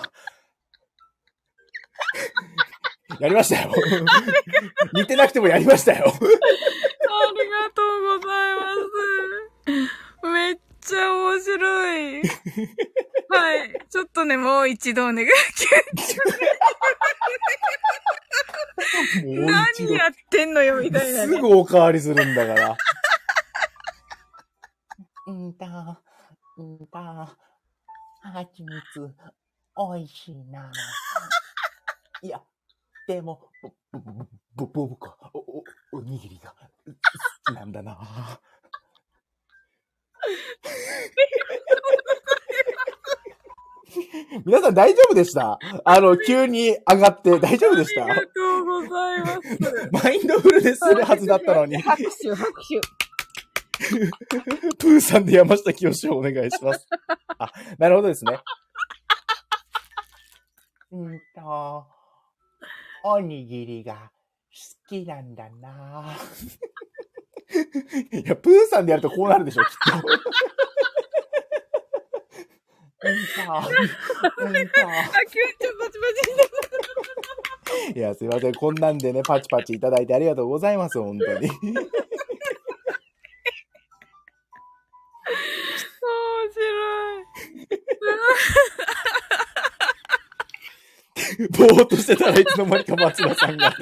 [3.19, 3.71] やりましたよ。
[4.93, 6.05] 似てなくてもやりましたよ。
[6.05, 7.81] ありがと
[8.17, 8.63] うございま
[10.23, 10.27] す。
[10.29, 12.21] めっちゃ面白い。
[13.29, 13.85] はい。
[13.89, 15.27] ちょっとね、もう一度お願い。
[19.23, 22.77] 何やってんのよ、みたいな、ね、すぐおかわりするんだから。
[25.25, 26.01] うんた、
[26.57, 27.35] うんた、は
[28.53, 29.09] ちみつ、
[29.75, 30.71] おいしいな。
[32.21, 32.41] いや、
[33.07, 33.69] でも、ぼ、
[34.55, 35.63] ぼ、ぼ、僕は、お、お、
[35.93, 36.55] おにぎりが好
[37.53, 37.97] きなんだな。
[44.45, 45.59] 皆さん大丈夫でした？
[45.85, 48.05] あの、急に上がって大丈夫でした？
[48.05, 48.27] ありがと
[48.61, 49.39] うございます。
[49.91, 51.77] マインドフルネスするはずだったのに。
[51.81, 52.79] 拍手、拍手。
[54.77, 56.87] プーさんで山下清をお願いします。
[57.37, 58.39] あ、なるほどですね。
[60.91, 61.85] うんと、
[63.03, 64.11] おにぎりが
[64.49, 66.15] 好きなんだな。
[68.11, 69.69] いや、プーさんでやるとこうなるでしょ、きっ
[70.01, 70.07] と。
[73.05, 73.51] うんと、うんと。
[73.51, 76.37] あ、キュンちゃんパチパチし
[77.93, 78.53] ていや、すいません。
[78.53, 81.49] こんなんでね、パチパチいただいてありがとうございます、本当に。
[81.49, 81.49] 面
[86.51, 87.23] 白い。
[91.51, 93.73] ぼーっとしてたらいつの間にか松田さんが。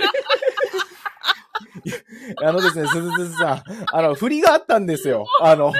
[2.43, 5.27] あのですね、すずすずさん、あの、振りがあったんですよ。
[5.41, 5.73] あの、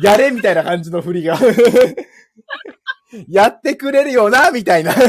[0.00, 1.38] やれみたいな感じの振りが。
[3.28, 4.94] やってくれるよな、みたいな。
[4.94, 5.00] だ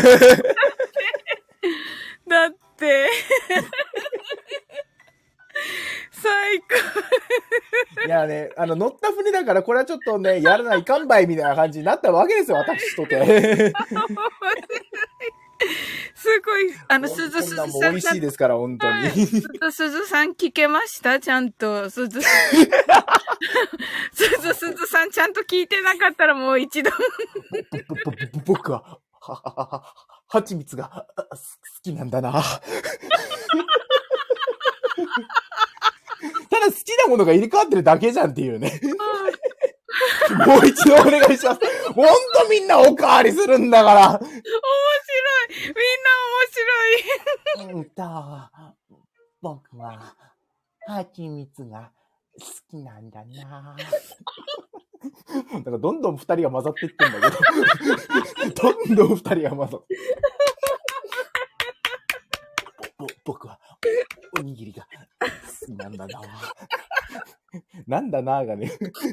[2.48, 3.08] って、
[6.12, 6.66] 最高。
[8.08, 13.74] いやね、あの、乗った船だから、これはちょっとね、やらないかんばいみたいな感じになったわけですよ、私とて。
[16.16, 17.92] すごい、あの、こすずすずんなんもさん。
[17.92, 19.10] 美味しいですから、本当に。
[19.12, 21.20] すずすずさん聞けました？
[21.20, 21.90] ちゃんと。
[21.90, 22.28] すず、す
[24.42, 26.92] ずすずさんちゃんと聞いてなかったらもう一度。
[26.92, 29.84] ぼぼぼ僕は、は、は、は、は、
[30.28, 31.38] はちみつがあ好
[31.84, 32.32] きなんだな。
[36.50, 38.80] ただ好きなものが入れ替わってるだけじゃんっていうね。
[40.48, 41.60] もう一度お願いします。
[41.94, 44.20] ほんとみんなおかわりするんだから。
[44.20, 44.20] 面
[45.54, 46.14] みんな
[47.66, 48.02] 面白いうんと、
[49.42, 50.16] 僕は、
[50.88, 51.92] はちみつが
[52.40, 53.76] 好きなんだな。
[55.54, 57.38] なんかどんどん二人が混ざっていってんだけ
[58.52, 58.56] ど。
[58.74, 59.98] どんどん二人が混ざって。
[62.98, 63.60] ぼ、ぼ、僕は、
[64.40, 64.88] おにぎりが
[65.60, 66.20] 好きなんだな。
[67.86, 68.72] なんだなーがね、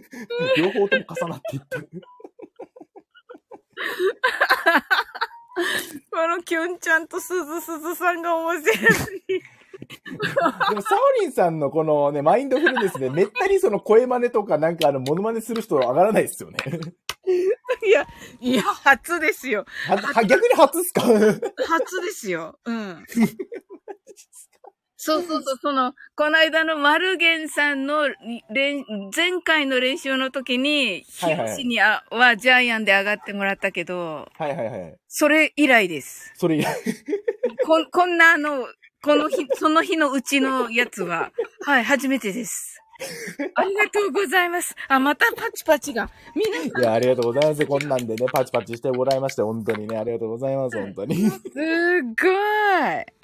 [0.57, 1.91] 両方とも重なっていってる。
[6.11, 8.77] このキュンちゃんとすずすずさんが面白い。
[10.71, 16.59] でも、サオリンさんのこのね、マインドフルネスで、めったにその声真似とかなんかあの、モノマネする人上がらないですよね。
[17.85, 18.07] いや、
[18.41, 19.65] いや、初ですよ。
[19.87, 21.03] は、は逆に初っすか？
[21.03, 22.59] 初ですよ。
[22.65, 23.05] うん。
[25.03, 28.11] そうそうそう、その、この間のマルゲンさんの
[28.51, 28.85] 練、
[29.17, 34.97] 前回の練習の時に、ヒロシにあはジャイアンで上がってもらったけど、はいはいはい。
[35.09, 36.31] それ以来です。
[36.37, 36.63] それ、
[37.65, 38.69] こん、こんなあの、
[39.03, 41.33] この日、その日のうちのやつは、
[41.65, 42.83] はい、初めてです。
[43.55, 44.75] ありがとうございます。
[44.87, 46.11] あ、またパチパチが。
[46.35, 47.65] 皆さんいや、ありがとうございます。
[47.65, 51.17] こんなんでね、パチパチしてもらいまして、本当にね、ありがとうございます、本当に。
[51.17, 53.20] すごい。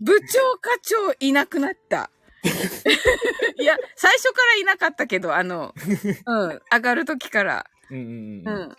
[0.00, 2.10] 部長課長いなくなった。
[3.58, 5.74] いや、最初からいなかったけど、あの、
[6.26, 7.66] うん、上がるときから。
[7.90, 8.76] うん。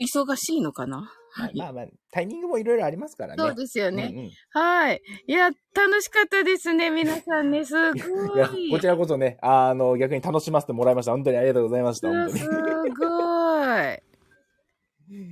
[0.00, 1.12] 忙しいのかな？
[1.32, 1.56] はい。
[1.56, 3.42] まあまあ、タイミングもいろいろありますからね。
[3.42, 4.10] そうですよね。
[4.12, 5.02] うんうんはい。
[5.26, 7.64] いや、楽しかったですね、皆さんね。
[7.64, 8.70] すいごや、い。
[8.70, 11.12] こちらこそね、あの、逆に楽しませてもらいました。
[11.12, 12.08] 本当にありがとうございました。
[12.08, 12.38] 本当に。
[12.38, 14.07] すごい。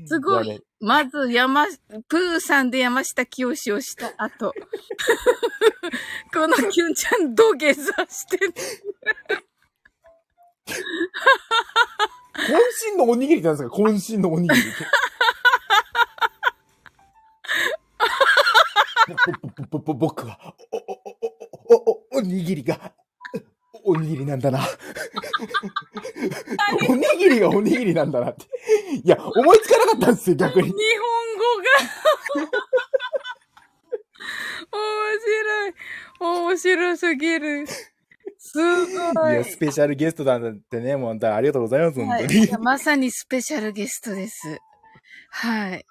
[0.06, 0.60] すごい。
[0.80, 1.66] まず、山、
[2.08, 4.52] プーさんで山下清をした後。
[6.32, 8.36] このキュンちゃん土下座して。
[8.38, 8.54] る。
[12.36, 13.76] 渾身のおにぎりってなんですか？
[13.76, 14.62] 渾身のおにぎり
[19.94, 22.92] 僕は、お、お、お、お、お、おにぎりが、
[23.88, 24.60] おにぎりなんだな。
[26.88, 28.46] おにぎりがおにぎりなんだなって。
[29.04, 30.74] いや、思いつかなかったんですよ、逆に日。
[30.74, 30.80] 本
[31.38, 32.50] 語が。
[34.72, 35.74] 面白い。
[36.18, 37.66] 面白すぎる。
[38.38, 38.58] す
[39.14, 39.32] ごい。
[39.32, 42.44] いや、スペシャルゲストだってね、もう本当にありがとうございます、本はい、当に。
[42.44, 44.58] いやまさにスペシャルゲストです。
[45.30, 45.86] はい。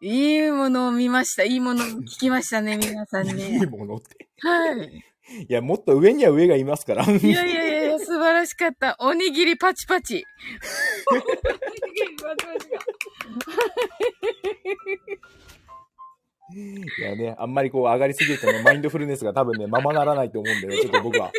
[0.00, 1.44] いいものを見ました。
[1.44, 3.66] いいものを聞きましたね、皆さんいいね。
[3.66, 4.28] ものって。
[4.40, 5.04] はい。
[5.48, 7.04] いや、もっと上には上がいますから。
[7.04, 8.96] いやいやいや、 素晴らしかった。
[8.98, 10.24] おにぎりパチパチ。
[11.10, 12.78] おにぎりパチパチが。
[16.50, 21.30] いやね、あんまりこう上がりすぎるとね、マインドフルネスが多分ね、ままならないと思うんでね、ちょっと僕は、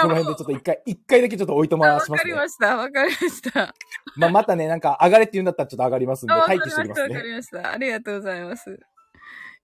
[0.00, 2.18] この辺でちょっと一回、一回だけちょっと置いとまわしますね。
[2.18, 2.76] かりました。
[2.76, 3.74] わかりました。
[4.14, 7.22] まあ、またね、なんか上がれって言うんだったらちょっと上がりますんで、待機しておりますわかね。
[7.24, 7.72] りました。
[7.72, 8.78] ありがとうございます。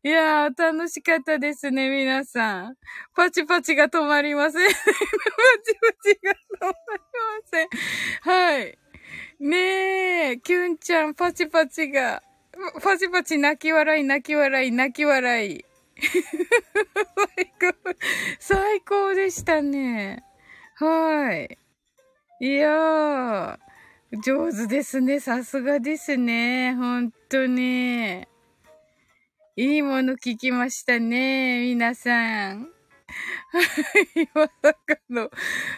[0.04, 2.76] いやー、楽しかったですね、皆さん。
[3.16, 4.68] パチパチが止まりません。
[4.70, 4.74] パ
[5.64, 6.74] チパチが止まり
[7.32, 7.68] ません。
[8.22, 8.78] はい。
[9.40, 12.22] ねえ、キュンちゃん、パチパチが。
[12.80, 15.64] パチパチ泣き笑い、泣き笑い、泣き笑い。
[17.36, 17.94] 最高、
[18.38, 20.22] 最高でしたね。
[20.76, 21.58] はい。
[22.40, 25.18] いやー、上手ですね。
[25.18, 26.74] さすがですね。
[26.76, 28.28] 本当に。
[29.60, 31.62] いいもの聞きましたね。
[31.62, 32.60] 皆さん。
[32.60, 33.60] は
[34.14, 34.78] い、まさか
[35.10, 35.32] の。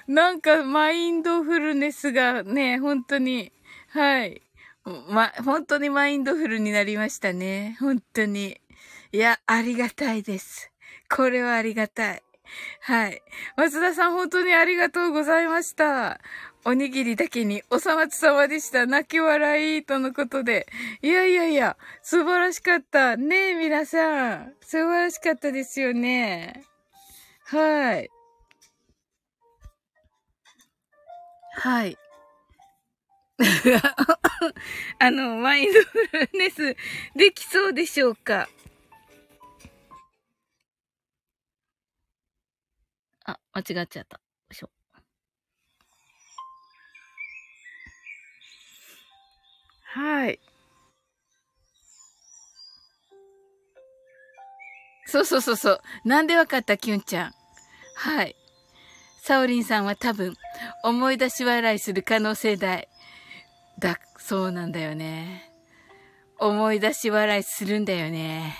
[0.07, 3.55] なんか、マインドフルネスがね、本当に、
[3.89, 4.43] はい。
[5.09, 7.79] ま、本当にマインドフルになりましたね。
[7.81, 8.61] 本当に。
[9.13, 10.71] いや、ありがたいです。
[11.09, 12.23] これはありがたい。
[12.83, 13.23] はい。
[13.57, 16.21] 松田さん、本当にありがとうございました。
[16.65, 18.85] おにぎりだけにおさまつ様でした。
[18.85, 20.67] 泣き笑いとのことで。
[21.03, 23.17] いやいやいや、素晴らしかった。
[23.17, 24.55] ねえ、皆さん。
[24.61, 26.65] 素晴らしかったですよね。
[27.45, 28.11] はい。
[31.55, 31.97] はい。
[34.99, 36.77] あの、マインドフルネス
[37.17, 38.49] できそうでしょうか？
[43.25, 44.21] あ、間違っちゃった。
[49.93, 50.39] はい。
[55.07, 55.81] そうそうそうそう。
[56.05, 57.33] なんでわかったキュンちゃん。
[57.97, 58.37] はい。
[59.23, 60.37] サオリンさんは多分、
[60.85, 62.89] 思い出し笑いする可能性大。
[63.81, 65.51] だ、そうなんだよね。
[66.39, 68.57] 思い出し笑いするんだよね。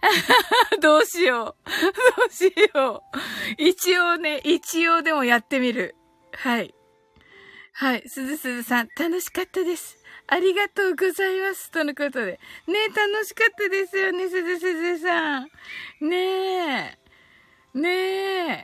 [0.80, 1.70] どうしよう。
[2.16, 3.62] どうしよう。
[3.62, 5.94] 一応ね、一応でもやってみる。
[6.32, 6.74] はい。
[7.74, 8.08] はい。
[8.08, 10.01] すずすずさん、楽しかったです。
[10.26, 11.70] ありがとうございます。
[11.70, 12.40] とのことで。
[12.66, 15.50] ねえ、楽しかったですよね、すずすずさん。
[16.00, 16.98] ね
[17.74, 17.74] え。
[17.74, 17.88] ね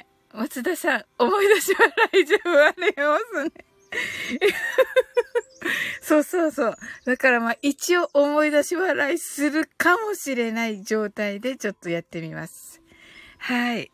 [0.04, 0.06] え。
[0.32, 1.92] 松田さん、思い出し笑
[2.22, 3.50] いじゃありますね。
[6.00, 6.76] そうそうそう。
[7.04, 12.82] だからまあ一応思い出し笑いするかもしれない状態でちょっとやってみます。
[13.38, 13.90] はい。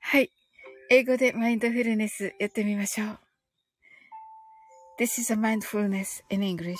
[0.00, 0.32] はい。
[0.90, 3.18] 英語でマインドフルネスやってみましょう。
[4.97, 6.77] This is a mindfulness in English.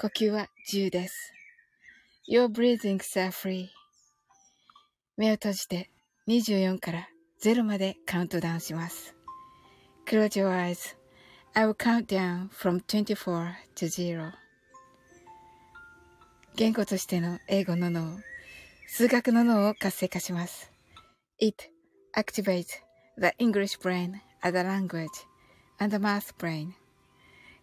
[0.00, 1.32] 呼吸は自由です。
[2.28, 3.68] Your breathings are free.
[5.16, 5.90] 目を閉じて
[6.28, 7.08] 24から
[7.42, 9.14] 0までカウントダウンします。
[10.06, 10.96] Close your eyes.
[11.54, 14.32] I will count down from 24 to 0.
[16.54, 18.18] 言語としての英語の脳、
[18.86, 20.70] 数学の脳を活性化します。
[21.38, 21.70] It
[22.14, 22.66] activates
[23.18, 25.08] the English brain as a language
[25.78, 26.72] and the math brain.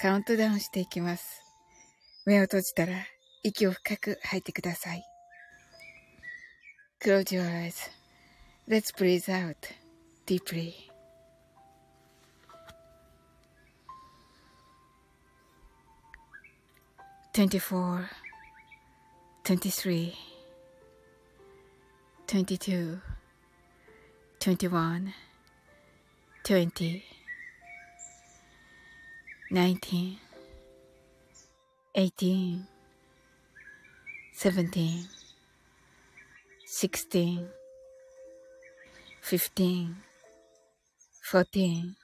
[0.00, 1.42] カウントダウンしていきます。
[2.24, 2.92] 目を閉じたら
[3.42, 5.04] 息を深く吐いてください。
[7.02, 7.44] Close your
[8.68, 9.56] eyes.Let's breathe out
[10.24, 10.88] deeply.
[17.32, 18.04] 24
[19.44, 20.12] 23
[22.26, 23.00] 22
[24.40, 25.12] 21
[26.44, 27.17] 20
[29.50, 30.18] 19
[31.94, 32.66] 18
[34.34, 35.08] 17
[36.66, 37.48] 16
[39.22, 39.96] 15
[41.22, 41.96] 14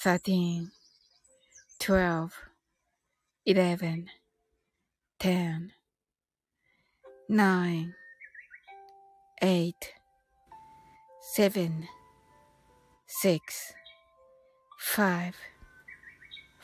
[0.00, 0.70] 13
[1.78, 2.30] 12
[3.44, 4.06] 11
[5.18, 5.72] 10
[7.28, 7.94] 9
[9.42, 9.74] 8
[11.20, 11.88] 7
[13.06, 13.74] 6
[14.78, 15.55] 5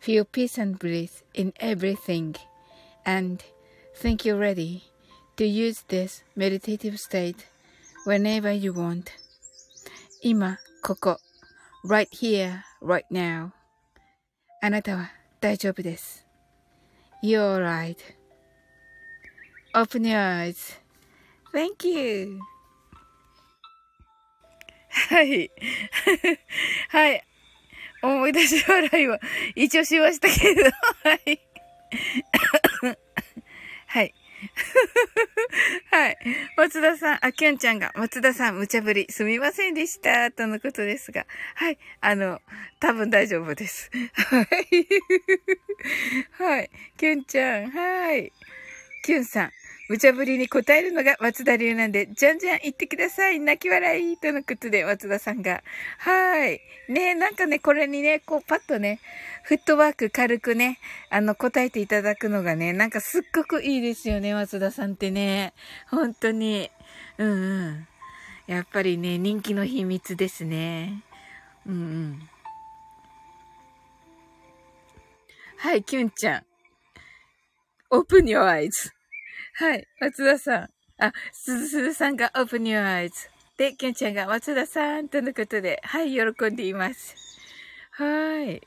[0.00, 2.36] Feel peace and bliss in everything.
[3.06, 3.42] And
[3.94, 4.84] think you're ready
[5.36, 7.46] to use this meditative state
[8.04, 9.12] whenever you want.
[10.22, 11.18] 今、ここ。
[11.84, 13.52] right here, right now.
[14.62, 15.10] あなたは
[15.40, 16.26] 大丈夫です。
[17.22, 17.96] You're right.
[19.74, 20.80] Open your eyes.
[21.52, 22.38] Thank you.
[24.88, 25.50] は い。
[26.88, 27.24] はい。
[28.01, 29.19] 思い出し笑いは
[29.55, 30.69] 一応しましたけど、は
[31.25, 31.41] い。
[33.87, 34.13] はい。
[35.91, 36.17] はい。
[36.55, 41.25] 松田さん、あ、きゅんちゃんが、松田さん、無茶ぶり、すみませんでした、とのことですが、
[41.55, 41.77] はい。
[41.99, 42.39] あの、
[42.79, 43.89] 多分大丈夫です。
[44.13, 44.47] はい。
[46.37, 46.69] はい。
[46.97, 48.31] きゅんちゃん、はい。
[49.03, 49.51] きゅんさん、
[49.89, 53.39] 無茶ぶりに答えるのが松田流なんで、じゃんじゃん言ってください。
[53.39, 54.17] 泣き笑い。
[54.17, 55.63] とのことで、松田さんが。
[55.97, 56.61] はい。
[56.87, 58.99] ねなんかね、これにね、こう、パッとね、
[59.41, 60.77] フットワーク軽くね、
[61.09, 65.53] あの、答えていただくのがね、なんかすっごくいいですよね、松田さんってね。
[65.89, 66.69] 本当に。
[67.17, 67.87] うんうん。
[68.45, 71.03] やっぱりね、人気の秘密ですね。
[71.65, 72.29] うんうん。
[75.57, 76.43] はい、キュンちゃん。
[77.89, 78.98] open your eyes.
[79.59, 80.69] はい、松田さん。
[81.03, 83.11] あ、すずさんが open your eyes.
[83.57, 87.13] で、キュンちゃんが松田さんとのことで、はい、喜んでいます。
[87.91, 88.65] はい。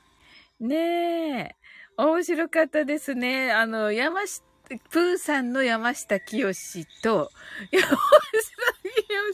[0.61, 1.57] ねえ。
[1.97, 3.53] 面白かったですね。
[3.53, 4.45] あの、山下、
[4.91, 6.53] プーさんの山下清
[7.03, 7.31] と、
[7.71, 7.97] 山下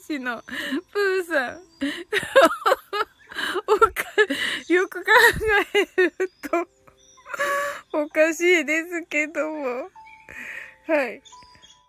[0.07, 0.45] 清の
[0.93, 1.59] プーさん。
[3.67, 3.89] おか、
[4.69, 5.11] よく考
[5.75, 6.13] える
[7.93, 9.91] と、おかしいですけども。
[10.87, 11.21] はい。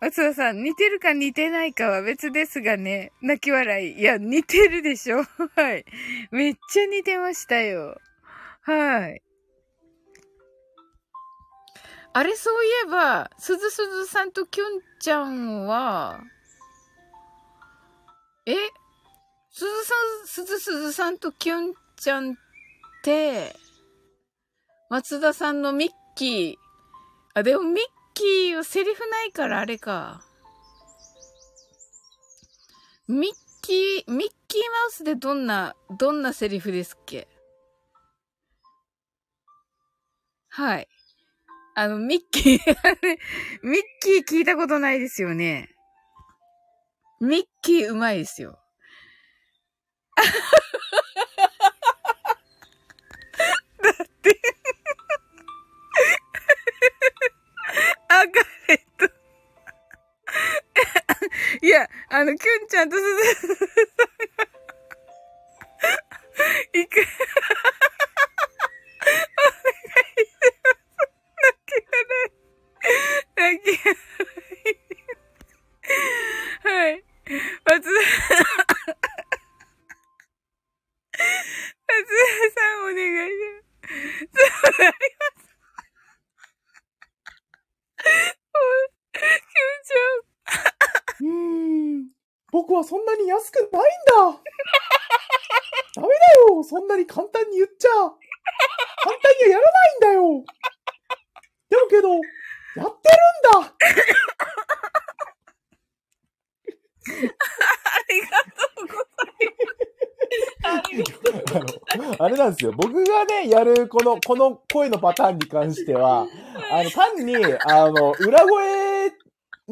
[0.00, 3.12] 松田さん、似てるか似てないかは別ですがね。
[3.20, 4.00] 泣き笑い。
[4.00, 5.24] いや、似てるでしょ
[5.56, 5.84] はい。
[6.30, 8.00] めっちゃ似てましたよ。
[8.62, 9.22] はい。
[12.14, 16.20] あれ、そういえば、すずすずさんときゅんちゃんは、
[18.46, 18.54] え？
[19.52, 19.94] すずさ
[20.24, 22.34] ん、すずすずさんときゅんちゃんっ
[23.04, 23.54] て、
[24.88, 30.22] 松田さんのミッキー、あ、でもミッキーはセリフないからあれか。
[33.08, 33.30] ミッ
[33.62, 37.28] キー、ミッキーマウスでどんな、どんなセリフですっけ？
[40.50, 40.88] はい。
[41.74, 43.18] あの、ミッキー、あれ
[43.62, 45.74] ミッキー聞いたことないですよね。
[47.20, 48.58] ミッキーうまいですよ。
[53.82, 54.38] だって
[58.26, 59.10] ガレット。
[61.66, 63.70] いや、あの、キュンちゃんとすずさんが、
[66.72, 67.00] いく、
[73.36, 73.94] 泣き笑
[74.64, 74.80] い。
[76.62, 77.04] はい。
[77.64, 77.84] 松田、松田
[82.54, 83.96] さんお願いします。
[84.32, 85.50] そうなります。
[88.52, 88.58] お
[89.12, 89.92] キュンち
[91.20, 91.28] うー
[92.02, 92.10] ん。
[92.50, 94.42] 僕はそんなに安くないんだ。
[95.94, 96.12] ダメだ
[96.48, 96.60] よ。
[96.64, 97.88] そんなに簡単に言っちゃ。
[97.88, 100.44] 簡単にはやらないんだよ。
[101.68, 102.24] でもけど、やっ
[102.74, 103.74] てるんだ。
[103.74, 103.84] あ
[108.08, 110.10] りがとうございます。
[110.64, 111.80] ありがとう。
[111.92, 112.72] あの、あれなんですよ。
[112.72, 116.26] 僕がね、やるこの、この声のパターンに関しては、
[116.72, 118.79] あの、単に、あの、裏声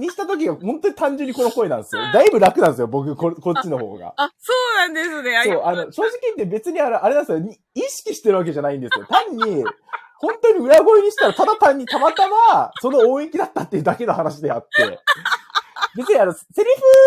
[0.09, 2.02] にした時が本当に単純にこの声なんですよ。
[2.12, 2.86] だいぶ楽なんですよ。
[2.86, 4.14] 僕、ここっちの方が。
[4.16, 5.36] あ、そうなんですね。
[5.36, 7.38] あそう、あの、正直言って別にあれ、あれなんですよ。
[7.38, 9.06] に意識してるわけじゃないんですよ。
[9.06, 9.64] 単に、
[10.18, 14.98] 本当に裏声にしたらただ単にたまたま、その音域だったっていうだけの話であって。
[15.96, 16.64] 別にあの、セリ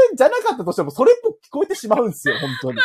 [0.10, 2.80] フじゃなかったとしても、それっぽく聞こえてしまうんですよ、本当に。
[2.80, 2.84] あ、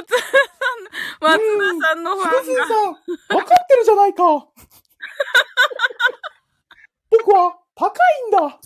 [0.00, 0.26] 松田さ
[1.20, 2.40] ん、松田さんのファンが。
[2.42, 4.24] すずさん、わかってるじゃないか。
[7.18, 7.92] 僕は高い
[8.28, 8.60] んだ。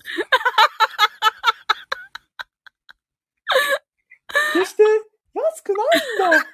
[4.55, 4.83] 決して
[5.35, 5.89] 安くないん
[6.33, 6.47] だ。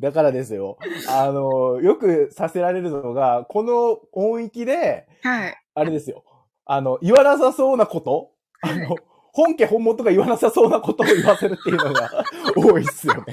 [0.00, 0.78] だからですよ。
[1.08, 5.56] あの、よくさせられるのが、この音域で、はい。
[5.74, 6.24] あれですよ。
[6.66, 8.30] あの、言わなさそうなこと
[8.60, 8.96] あの、
[9.32, 12.24] 本家本元が言わなさそうなことを言わせるっていうのが
[12.56, 13.24] 多いっすよね。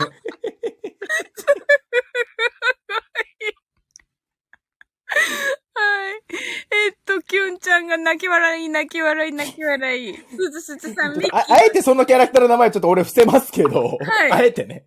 [7.62, 10.16] ちゃんが泣き笑い、泣き笑い、泣き笑い。
[10.16, 11.36] すずすずさん、ミッキー。
[11.36, 13.98] ああえてそのキャラクターの名前ちょっと俺伏せますけど。
[14.00, 14.86] はいあえてね。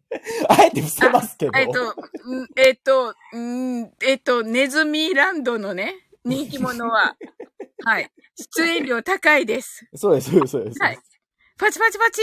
[0.49, 1.53] あえて伏せますけど。
[1.57, 1.95] えっと、ん
[2.57, 7.17] えっと、んえっと、ネズミランドのね、人気者は、
[7.85, 8.11] はい。
[8.37, 9.87] 出演料高いです。
[9.95, 10.83] そうです、そうです、そうです。
[10.83, 10.99] はい
[11.57, 12.21] パチパチパチ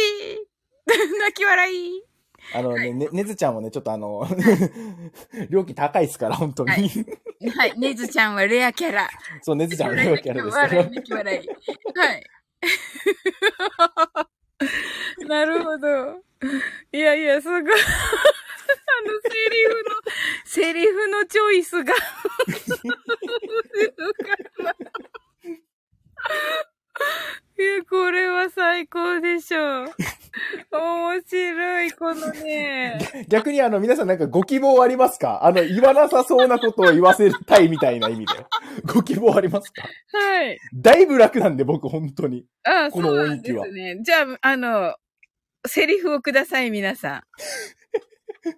[1.19, 2.03] 泣き笑い。
[2.53, 4.27] あのね、ね、ねずちゃんもね、ちょっとあの、
[5.49, 6.71] 料金高いですから、本当に。
[6.71, 6.89] はい
[7.49, 7.73] はい。
[7.79, 9.09] ネズちゃんはレアキャラ。
[9.41, 10.91] そう、ねずちゃんは料金あるんですけど笑い、。
[10.91, 11.47] 泣き笑い。
[11.97, 12.23] はい。
[15.27, 16.23] なるほど。
[16.91, 17.61] いやいや、すごい。
[17.61, 17.69] あの、
[19.23, 19.89] セリフの、
[20.45, 21.95] セリフのチョイスが。
[27.59, 29.85] いや、これは最高でしょう。
[30.71, 32.97] 面白い、このね。
[33.29, 35.45] 逆にあの、皆さんなんかご希望ありますか？
[35.45, 38.33] あの、言わなさそうなことを言わせたいみたいな意味で。
[38.91, 39.83] ご希望ありますか？
[40.17, 40.57] はい。
[40.73, 42.45] だいぶ楽なんで、僕、本当に。
[42.63, 43.97] あこの音域はですね。
[44.01, 44.95] じゃあ、あの、
[45.67, 47.17] セリフをください、皆さ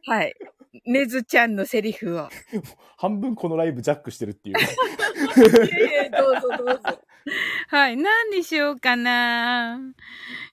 [0.08, 0.10] ん。
[0.10, 0.34] はい。
[0.86, 2.30] ねずちゃんのセリフを。
[2.98, 4.56] 半分このライブジャックしてるっていう。
[4.58, 7.00] いやいや、どうぞどうぞ。
[7.70, 7.98] はい。
[7.98, 9.80] 何にしようかな。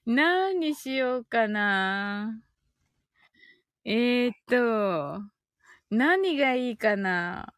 [0.05, 2.41] 何にしようかな。
[3.83, 5.21] えー、っと、
[5.89, 7.53] 何がいいかな。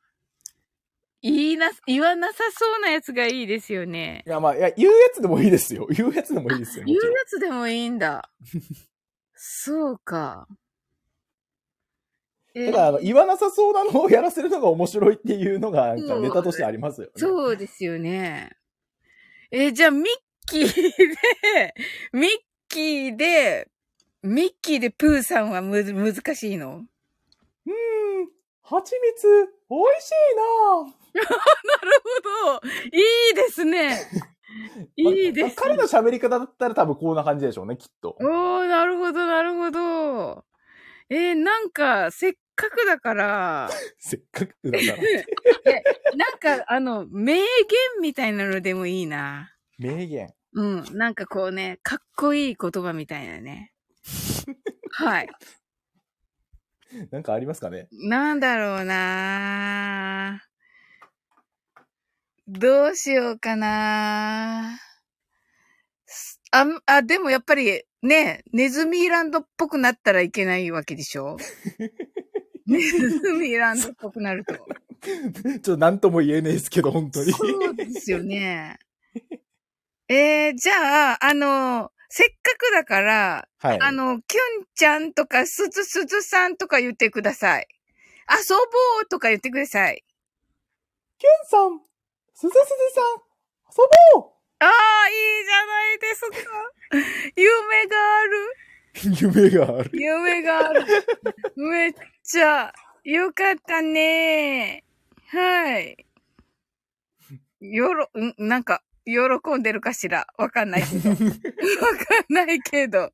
[1.21, 4.23] 言いな、言わなさそうなやつがいいですよね。
[4.27, 5.87] いや、まあ、いや、言うやつでもいいですよ。
[5.89, 6.85] 言うやつでもいいですよ。
[6.85, 8.29] 言うやつでもいいんだ。
[9.35, 10.47] そうか。
[12.53, 17.13] だ、あの、言わなさそうなのをやらせるのが面白いっていうのが、ネタとしてありますよね。
[17.15, 18.57] そうですよね。
[19.55, 20.05] えーじゃあ、ミッ
[20.47, 21.75] キーで、
[22.11, 22.29] ミッ
[22.67, 23.67] キーで、
[24.23, 26.77] ミッキーでプーさんはむず、難しいの？
[26.77, 28.29] うーん、
[28.63, 29.27] 蜂蜜、
[29.69, 32.01] 美味しいな なる
[32.49, 32.67] ほど。
[32.97, 33.99] いいですね。
[34.97, 38.17] いいです、まあ彼の喋り方だったら多分こんな感じでしょうね、きっと。
[38.19, 40.45] おー、なるほど、なるほど。
[41.09, 44.97] えーなんか、せっかくだから、せっかくだから。
[46.15, 47.45] なんか、あの、名言
[48.01, 49.53] みたいなのでもいいな。
[49.79, 50.33] 名言。
[50.53, 50.83] うん。
[50.97, 53.73] なんかこうね、かっこいい言葉みたいなね。
[54.91, 55.29] はい。
[57.09, 57.87] なんかありますかね？
[57.91, 60.43] なんだろうな
[62.47, 64.77] どうしようかな
[66.51, 71.37] あ、あ、でもやっぱりね、ネズミランドっぽくなったらいけないわけでしょ？
[72.65, 74.53] ミランドっぽくなると。
[74.55, 77.31] ちょっと何とも言えないですけど、本当に。
[77.31, 78.79] そうですよね。
[80.07, 83.79] えー、じゃあ、あの、せっかくだから、はい。
[83.81, 87.67] あの、キュンちゃんとか、すずすずさんとか言ってください。
[88.29, 88.63] 遊ぼ
[89.03, 90.03] うとか言ってください。
[91.17, 91.79] キュンさん、
[92.35, 92.59] すずすず
[92.95, 93.05] さん、
[93.71, 96.37] 遊ぼうああ、いいじゃないですか。
[97.35, 98.55] 夢がある。
[99.21, 99.89] 夢がある。
[99.93, 100.85] 夢がある。
[101.55, 102.73] めっちゃ、
[103.03, 104.83] よかったね。
[105.27, 106.05] はい。
[107.59, 109.13] よろ、んなんか、喜
[109.57, 110.27] んでるかしら？
[110.37, 111.09] わかんないけど。
[111.09, 111.19] わか
[112.29, 112.99] んないけど。
[112.99, 113.09] わ、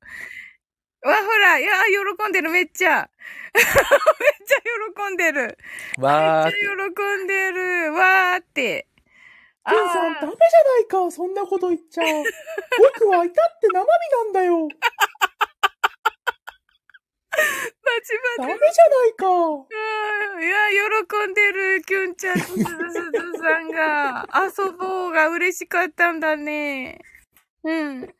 [1.16, 1.72] ほら、いや、
[2.18, 3.10] 喜んでる、めっちゃ。
[3.56, 4.62] めっちゃ
[5.08, 5.58] 喜んでる。
[5.98, 6.88] わーめっちゃ
[7.20, 7.94] 喜んでる。
[7.94, 8.86] わーって。
[9.68, 12.04] キュンさん、ダメじゃないか、そんなこと言っちゃ。
[12.04, 14.68] 僕は至って生身なんだよ。
[18.38, 19.26] ダメじゃないか。
[20.40, 20.70] いや、
[21.02, 22.70] 喜んでる、キュンちゃんとすずすず
[23.42, 24.26] さんが、
[24.58, 27.00] 遊ぼうが嬉しかったんだね。
[27.64, 28.14] うん。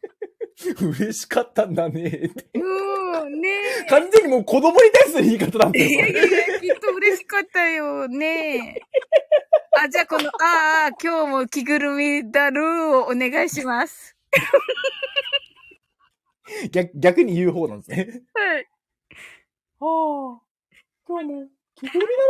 [0.82, 2.32] 嬉しかったんだね。
[2.54, 5.80] うん、ね完全にもう子供に対する言い方なんえ。
[5.80, 6.14] いやい。
[6.14, 8.82] やいや、きっと嬉しかったよ、ね
[9.78, 14.18] あ、じゃあこの、ああ、今日も着ぐるみだるーをお願いします。
[16.72, 18.22] 逆逆に言う方なんですね。
[18.34, 18.69] はい。
[19.82, 20.42] ああ、
[21.08, 22.30] 今日も着ぐるみだろ？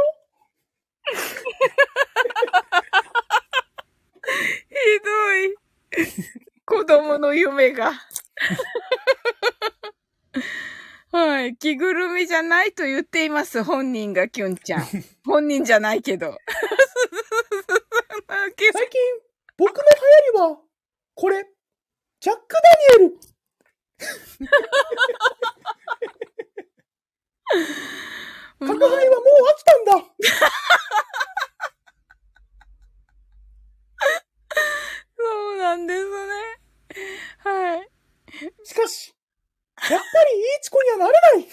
[4.69, 5.09] ひど
[5.45, 5.55] い。
[6.65, 7.93] 子供の夢が。
[11.11, 11.57] はい。
[11.57, 13.63] 着ぐるみじゃないと言っています。
[13.63, 14.85] 本人がキュンちゃん。
[15.25, 16.37] 本人じゃないけど。
[18.27, 18.53] 最
[18.89, 19.01] 近、
[19.57, 19.89] 僕の流
[20.37, 20.59] 行りは、
[21.15, 21.49] これ、
[22.19, 22.59] ジャック・ダ
[22.99, 23.17] ニエル。
[28.59, 29.91] 角配はもう飽きたんだ。
[35.17, 35.23] そ
[35.53, 36.09] うなんですね。
[37.39, 37.89] はい。
[38.63, 39.15] しかし、
[39.89, 41.47] やっぱりいいチコにはなれない。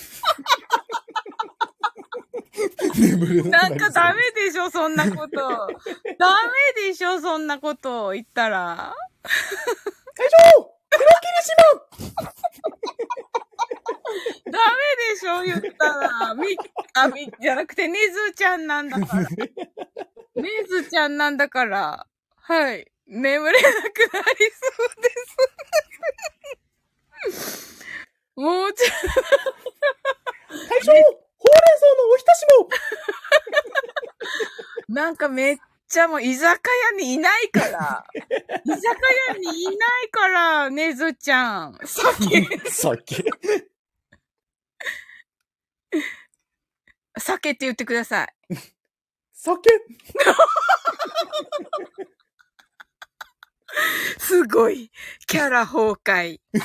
[2.56, 5.36] で眠れなくなんかダメでしょ、そんなこと。
[5.36, 5.68] ダ
[6.76, 8.94] メでしょ、そんなことを言ったら。
[9.22, 12.26] 会長黒霧島
[14.44, 14.58] ダメ
[15.12, 16.34] でしょ、言ったら。
[16.34, 16.56] み、
[16.94, 19.22] あ、み、じゃなくて、ねずちゃんなんだから。
[19.22, 19.28] ね
[20.68, 22.06] ずちゃんなんだから。
[22.36, 22.90] はい。
[23.06, 24.68] 眠れなくなりそ
[27.24, 27.84] うです。
[28.36, 28.90] もうちょっ
[30.50, 32.64] 会長ほうれん草のおひたしも
[34.88, 35.56] と、なんかめっ
[35.88, 38.04] ちゃもう居酒屋にいないから。
[38.64, 38.86] 居酒
[39.28, 41.78] 屋にいないから、ねずちゃん。
[41.84, 43.24] 酒、酒。
[47.18, 48.28] 酒って言ってください。
[49.32, 49.70] 酒？
[54.18, 54.90] すごい。
[55.26, 56.40] キャラ崩壊。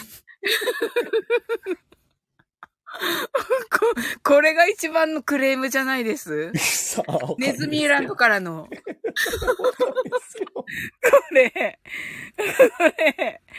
[3.72, 6.52] ここれが一番のクレームじゃないです？
[7.38, 8.68] ネズミランドからの。
[8.68, 8.70] こ
[11.32, 11.52] れ。
[11.52, 11.78] こ
[13.08, 13.42] れ。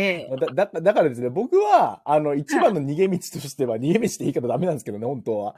[0.00, 0.36] ええ。
[0.54, 5.56] だ、だ、だからですね、僕は、あの、一番の逃げ道としては、 逃げ道って言い方ダメなんですけどね、本当は。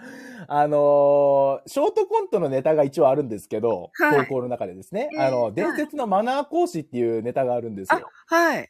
[0.49, 8.09] あのーショートコントのネタが一応あるんですけど、はい投稿の中でですね、ええあの、はい伝説のマナー講師っていうネタがあるんですよ。
[8.26, 8.68] はい。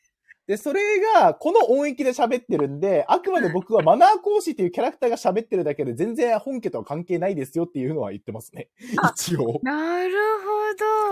[0.50, 0.80] で、それ
[1.14, 8.68] が、この音域で喋ってるんで、あくまで僕はマナー講師っていうキャラクターが喋ってるだけで、全然本家とは関係ないですよっていうのは言ってますね。
[9.00, 9.60] あ一応。
[9.62, 10.12] なる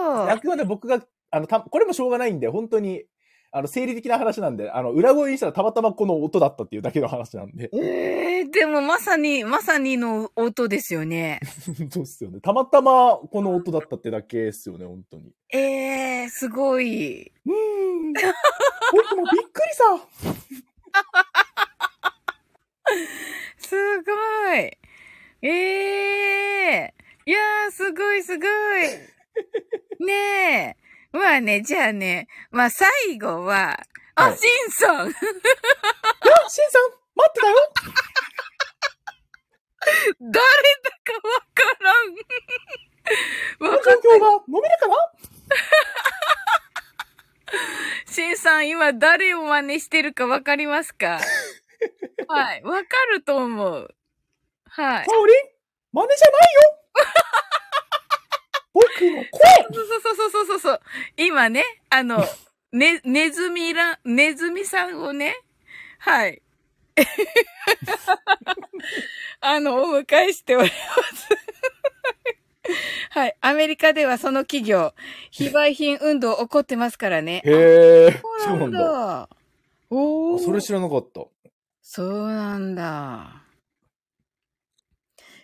[0.02, 0.30] ほど。
[0.32, 1.00] あくまで僕が、
[1.30, 3.04] あの、た、これもしょうがないんで、本当に、
[3.50, 7.70] あの、生理的な話なんで、あの、裏声にしたらたまたまこの音だったっていうだけの話なんで。
[7.72, 11.40] ええでもまさに、まさにの音ですよね。
[11.90, 12.40] そうっすよね。
[12.40, 15.32] たまたまこの音だったってだけですよね、本当に。
[15.50, 17.32] ええすごい。
[17.46, 18.12] うーん。
[18.92, 19.84] 僕もびっくりさ。
[23.58, 24.12] すご
[24.54, 24.76] い。
[25.42, 26.94] ええ
[27.26, 28.48] いやー、すごいすごい。
[30.06, 30.87] ねえ。
[31.12, 32.88] まあね、じゃあね、まあ最
[33.18, 33.78] 後は、
[34.14, 35.12] あ、はいシンさんいや、
[36.48, 36.82] シンさん、
[37.14, 37.56] 待ってたよ。
[40.20, 41.92] 誰だかわから
[43.70, 43.72] ん。
[43.72, 44.94] わかっこの状況が飲めるかな
[48.06, 51.20] シンさん、今誰を真似してるかわかりますか？
[52.28, 52.62] はい。
[52.62, 53.94] わかると思う。
[54.68, 55.06] はい。
[55.06, 55.36] サオリン
[55.92, 56.60] 真似じゃないよ
[58.78, 59.40] 僕の声
[59.72, 60.80] そうそうそうそうそうそう。
[61.16, 62.24] 今ね、あの、
[62.72, 65.34] ね、ネズミら、ネズミさんをね、
[65.98, 66.40] はい。
[69.40, 71.28] あの、お迎えしております。
[73.10, 73.36] はい。
[73.40, 74.94] アメリカではその企業、
[75.30, 77.42] 非売品運動起こってますからね。
[77.44, 79.28] へえ、そうなんだ。
[79.90, 80.38] おー。
[80.44, 81.22] それ知らなかった。
[81.82, 83.42] そうなんだ。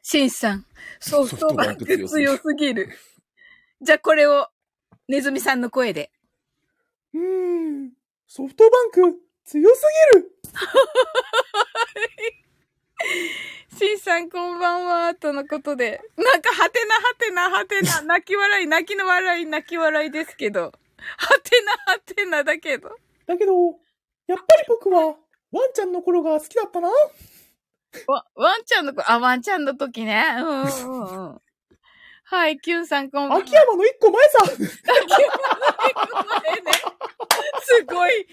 [0.02, 0.66] シンさん、
[1.00, 2.90] ソフトバンク強すぎる。
[3.84, 4.48] じゃあこれを、
[5.08, 6.10] ネズミさんの声で。
[7.12, 7.20] うー
[7.84, 7.92] ん。
[8.26, 9.82] ソフトバンク、強す
[10.14, 10.38] ぎる
[13.76, 16.00] シンさんこんばんは、とのことで。
[16.16, 20.62] なんか、はてなはてなはてな、泣き笑い、泣きの笑い、泣き笑いですけど。
[20.62, 20.72] は
[21.40, 22.88] てなはてなだけど。
[23.26, 23.52] だけど、
[24.26, 25.18] やっぱり僕は、
[25.52, 26.88] ワンちゃんの頃が好きだったな。
[26.88, 30.24] わ、ワンちゃんの子、あ、ワンちゃんの時ね。
[30.38, 31.43] うんうんうん。
[32.26, 33.44] はい、キュンさんこんばんは。
[33.44, 34.38] 秋山の一個前さ。
[34.48, 34.66] 前ね。
[37.62, 38.26] すごい、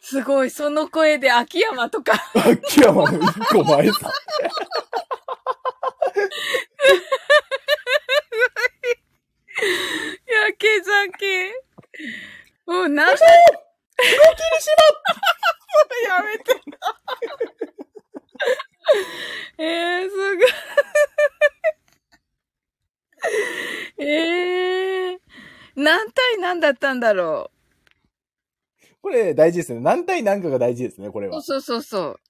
[0.00, 2.14] すごい、その声で秋山とか。
[2.34, 4.10] 秋山の一個前さ。
[10.26, 11.52] やけ酒。
[12.66, 13.24] もうなん会長
[13.96, 14.18] 黒霧
[14.62, 14.72] 島
[16.08, 16.54] やめて。
[19.58, 20.46] えー、すごい。
[23.98, 25.18] えー、
[25.76, 27.50] 何対何だったんだろ
[29.02, 29.80] これ大事ですね。
[29.80, 31.30] 何対何かが大事ですね、これう。
[31.30, 31.40] は。
[31.42, 32.20] そうそうそう。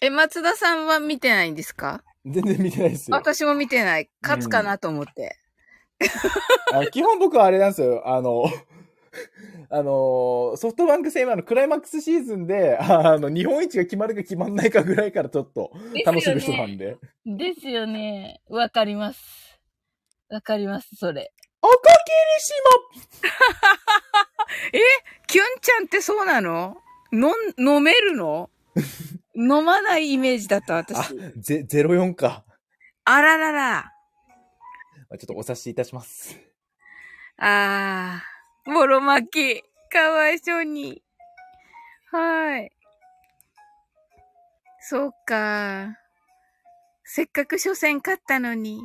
[0.00, 2.04] え、松田さんは見てないんですか？
[2.24, 3.16] 全然見てないですよ。
[3.16, 4.10] 私も見てない。
[4.22, 5.36] 勝つかなと思って。
[6.72, 8.06] あ基本僕はあれなんですよ。
[8.06, 8.44] あの、
[9.68, 15.72] あの、ソフトバンク戦はあのクライマックスシーズンで、あの、日本一が決まるか決まんないかぐらいからちょっと
[16.04, 16.96] 楽しむ人なんで。
[17.24, 18.40] ですよね。
[18.48, 19.58] わかります。
[20.28, 21.32] わかります、それ。
[21.62, 21.86] 赤霧
[23.22, 23.30] 島
[25.26, 26.76] キュンちゃんってそうなの？
[27.12, 28.50] の、飲めるの？
[29.34, 32.44] 飲まないイメージだった、あ私。、ゼ、04か。
[33.04, 33.92] あららら。
[35.08, 36.38] まあちょっとお察しいたします。
[37.38, 38.35] あー、
[38.66, 39.64] ボロ巻き。
[39.90, 41.02] かわいそうに。
[42.10, 42.70] はい。
[44.80, 45.96] そうか。
[47.04, 48.82] せっかく初戦勝ったのに。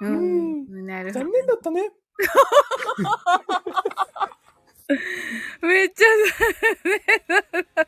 [0.00, 0.86] うん。
[0.86, 1.32] なるほど残。
[1.32, 1.90] 念だったね。
[5.62, 6.14] めっちゃ残
[7.52, 7.86] 念だ。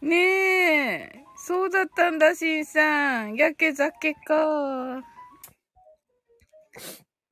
[0.00, 1.24] ねえ。
[1.36, 3.34] そうだったんだ、しんさん。
[3.36, 4.34] やけ酒か。
[4.34, 5.02] は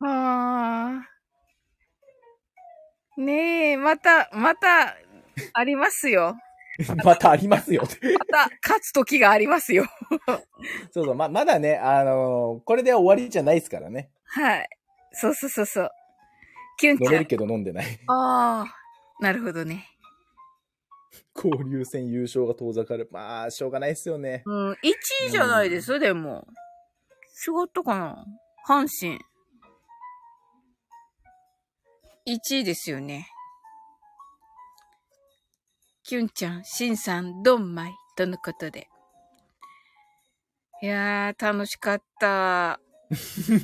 [0.01, 1.14] あ。
[3.17, 4.97] ねえ、また、また、
[5.53, 6.37] ありますよ。
[7.05, 7.83] またありますよ。
[7.83, 7.89] ま
[8.27, 9.87] た、勝つ時がありますよ。
[10.91, 14.11] そうそう、ま、まだね、あのーこれで終わりじゃないですからね。
[14.25, 14.69] はい。
[15.13, 15.91] そうそうそうそう。
[16.79, 17.13] キュンちゃん。
[17.13, 18.01] 飲めるけど飲んでない。
[18.09, 19.23] ああ。
[19.23, 19.87] なるほどね。
[21.37, 23.09] 交流戦優勝が遠ざかる。
[23.13, 24.43] まあ、しょうがないですよね。
[24.45, 24.77] うん、1
[25.29, 26.47] 位じゃないです、でも。
[27.47, 28.25] 違ったかな
[28.67, 29.21] 阪神。
[32.27, 33.29] 1位ですよね。
[36.05, 38.89] キュンちゃん、シンさん、ドンマイ、とのことで。
[40.83, 42.81] いやー、楽しかった。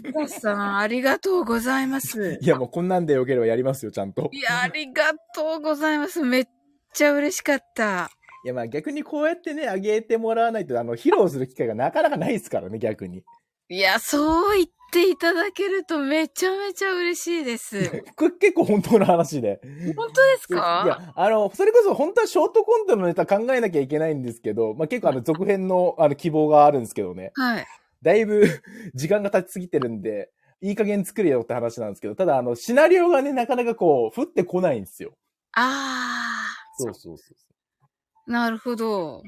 [0.04, 2.38] 皆さん、ありがとうございます。
[2.42, 4.28] いや、もうこんなんでよければやりますよ、ちゃんと。
[4.30, 6.22] いや、ありがとうございます。
[6.22, 6.44] めっ
[6.92, 8.10] ちゃ嬉しかった。
[8.44, 13.24] いや、まあ逆にこうやってね、あげてもらわないと、あの、披露する機会がなかなかないですからね、逆に。
[13.70, 18.02] いや、そう言っていただけるとめちゃめちゃ嬉しいです。
[18.16, 19.60] これ結構本当の話で。
[19.96, 27.32] 本当ですいかや、あの、それこそ本当はショートコントのネタ考えなきゃいけないんですけど、まあ結構あの、続編のあの、希望があるんですけどね。
[27.34, 27.66] はい。
[28.02, 28.44] だいぶ
[28.94, 30.30] 時間が経ちすぎてるんで、
[30.62, 35.12] いい加減作れよって話なんですけど、ただあの、シナリオがね、なかなかこう、降ってこないんですよ。
[35.52, 37.34] あそうそうそ
[38.26, 38.30] う。
[38.30, 39.22] ー、なるほど。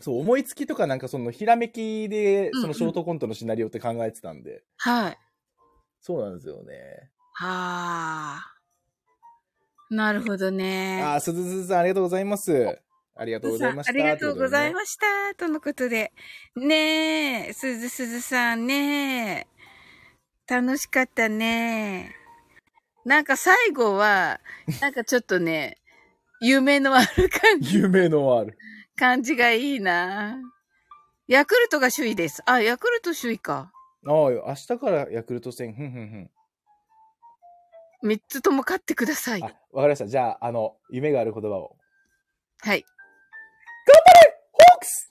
[0.00, 5.18] そう、思いつきとかなんかその、ひらめきで、うんうんそのショートコントのシナリオって考えてたんで、はい。
[6.00, 7.10] そうなんですよね。
[7.34, 9.94] はー。
[9.94, 11.00] なるほどね。
[11.02, 12.80] あー、すずすずさんありがとうございます。
[13.16, 13.90] ありがとうございました。
[13.90, 14.74] ありがとうございす。
[14.74, 15.34] ました。
[15.36, 16.12] とのことで。
[16.56, 19.46] ねえ、すずすずさんねえ。
[20.46, 22.14] 楽しかったね。
[23.04, 24.40] なんか最後は、
[24.80, 25.78] なんかちょっとね、
[26.40, 28.58] 夢のある感じ、夢のある。
[28.96, 30.38] 感じがいいな。
[31.26, 32.42] ヤクルトが首位です。
[32.46, 33.72] あ、ヤクルト首位か。
[34.06, 36.30] ああ、明日からヤクルト戦、ふんふんふん。
[38.02, 40.06] 三つとも勝ってくださいあ。、わかりました。
[40.06, 41.76] じゃあ、あの、夢がある言葉を。
[42.60, 42.84] はい。
[44.52, 45.10] ホークス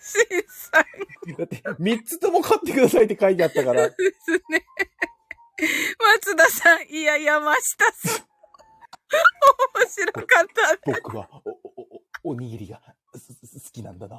[0.00, 3.88] しんさんだって、三つとも勝ってくださいって書いてあったから。
[3.88, 4.64] ですね。
[5.98, 8.31] 松田さん、いや、山下さん。
[9.74, 10.92] 面白かった。
[10.92, 11.52] 僕は、お、お、
[12.24, 12.80] お、おにぎりが、
[13.16, 14.16] すす好きなんだな。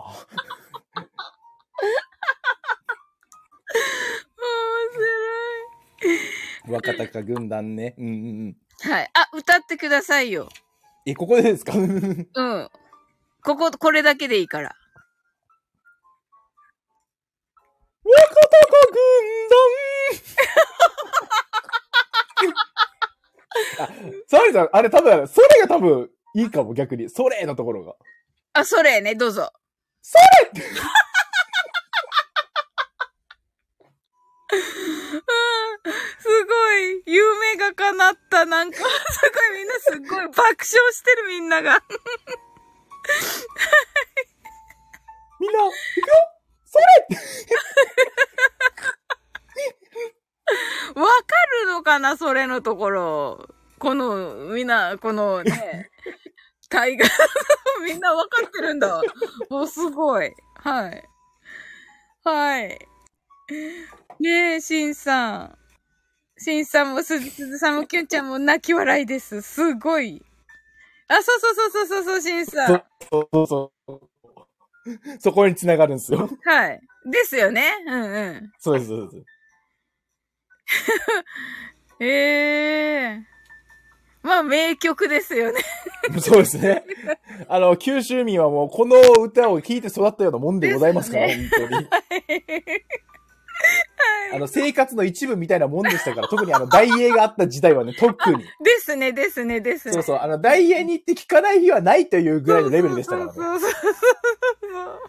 [6.65, 7.95] 面若鷹軍団ね。
[7.97, 8.15] うんうんう
[8.49, 8.57] ん。
[8.79, 8.91] 白い。
[8.93, 9.09] はい。
[9.13, 10.49] あ、歌ってくださいよ。
[11.05, 11.73] え、ここでですか？
[11.75, 12.69] うん。
[13.43, 14.75] ここ、これだけでいいから。
[18.05, 19.59] 若鷹軍団
[23.79, 23.89] あ、
[24.27, 27.09] サリさん、あれ多分、それが多分、いいかも、逆に。
[27.09, 27.95] それのところが。
[28.53, 29.51] あ、それね、どうぞ。
[30.01, 30.61] それ
[36.19, 38.45] すごい、夢が叶った。
[38.45, 38.85] なんか、すご
[39.55, 41.83] い、みんなすごい爆笑してる、みんなが。
[45.39, 46.33] みんな、行くよ？
[46.65, 46.83] それ
[50.95, 51.09] わか
[51.65, 53.47] るのかな、それのところ。
[53.79, 55.89] この、みんな、このね、
[56.69, 57.09] タイガー、
[57.85, 59.01] みんなわかってるんだ。
[59.49, 60.33] もうすごい。
[60.55, 61.09] はい。
[62.23, 62.87] はい。
[64.19, 65.57] ねえ、しんさん。
[66.37, 69.41] しんさんもすずすずさんもきゅんちゃんも泣き笑いです。
[69.41, 70.23] すごい。
[71.07, 72.67] あ、そうそうそうそうそうしんさん。
[73.09, 74.09] そうそうそう。
[75.19, 76.29] そこに繋がるんですよ。
[76.45, 76.81] はい。
[77.05, 77.73] ですよね。
[77.85, 78.51] うんうん。
[78.59, 79.32] そうです、そうです。
[81.99, 83.33] ええ
[84.23, 85.59] まあ、名曲ですよね。
[86.19, 86.85] そうですね。
[87.49, 91.89] あの、九州民はもうこの歌を聴いて育ったようなもんでございますから、本当に。
[94.33, 98.43] あの、生活の一部みたいなもんでしたから、特にあの、大英があった時代はね、特に。
[98.63, 99.93] ですね、ですね、ですね。
[99.93, 103.33] そうそう、あの、大英に行って聞かない日はないというぐらいのレベルでしたからね。
[103.35, 103.93] そうそうそう
[104.61, 104.99] そう。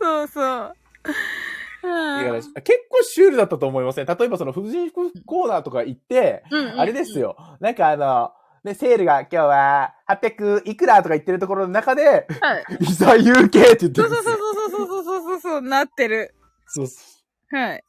[0.00, 0.76] そうそう。
[1.82, 4.06] 結構シュールだったと思いますね。
[4.06, 7.36] 例えばその、婦人服コーナーとか行って、うんうんあれですよ。
[7.60, 8.32] なんかあの、
[8.64, 12.84] ね、セールが今日は800いくらとか言ってるところの中で、はい。
[12.84, 14.16] いざ言うけって言ってそうる。
[14.16, 16.34] そうそうそうそうそうそうそうそう、なってる。
[16.66, 17.00] そうそ
[17.50, 17.84] はい。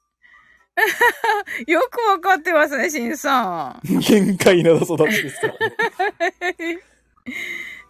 [1.67, 3.95] よくわかってますね、しんさん。
[3.95, 3.99] う。
[3.99, 6.79] 限界な育ちですからね。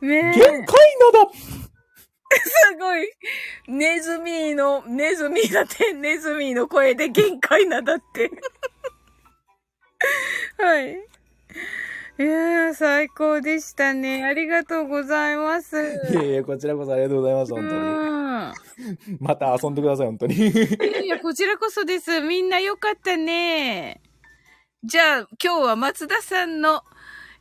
[0.01, 0.31] ねえ。
[0.33, 1.31] 限界なだ
[2.35, 3.09] すごい。
[3.67, 8.31] ネズミの、ネズミだって、ネズミの声で限界なだって。
[10.57, 10.93] はい。
[12.19, 14.23] いやー、最高でしたね。
[14.23, 15.77] ありがとうございます。
[16.11, 17.81] いやいや、こちらこそありがとうございます、本当に。
[17.81, 18.53] うん。
[19.19, 20.35] また遊んでください、本当に。
[20.35, 20.39] い
[20.93, 22.21] やいや、こちらこそです。
[22.21, 24.01] みんなよかったね。
[24.83, 26.83] じゃあ、今日は松田さんの、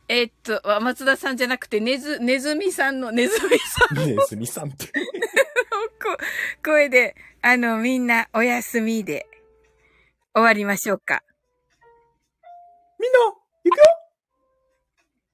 [0.07, 4.87] えっと、あ松田さんじゃなくて、ねず、ねずみさんの、ねずみさん ねえ、すみさんって。
[6.63, 9.27] 声で、あの、みんなお休みで
[10.33, 11.23] 終わりましょうか。
[12.99, 13.19] みんな、
[13.63, 13.83] 行くよ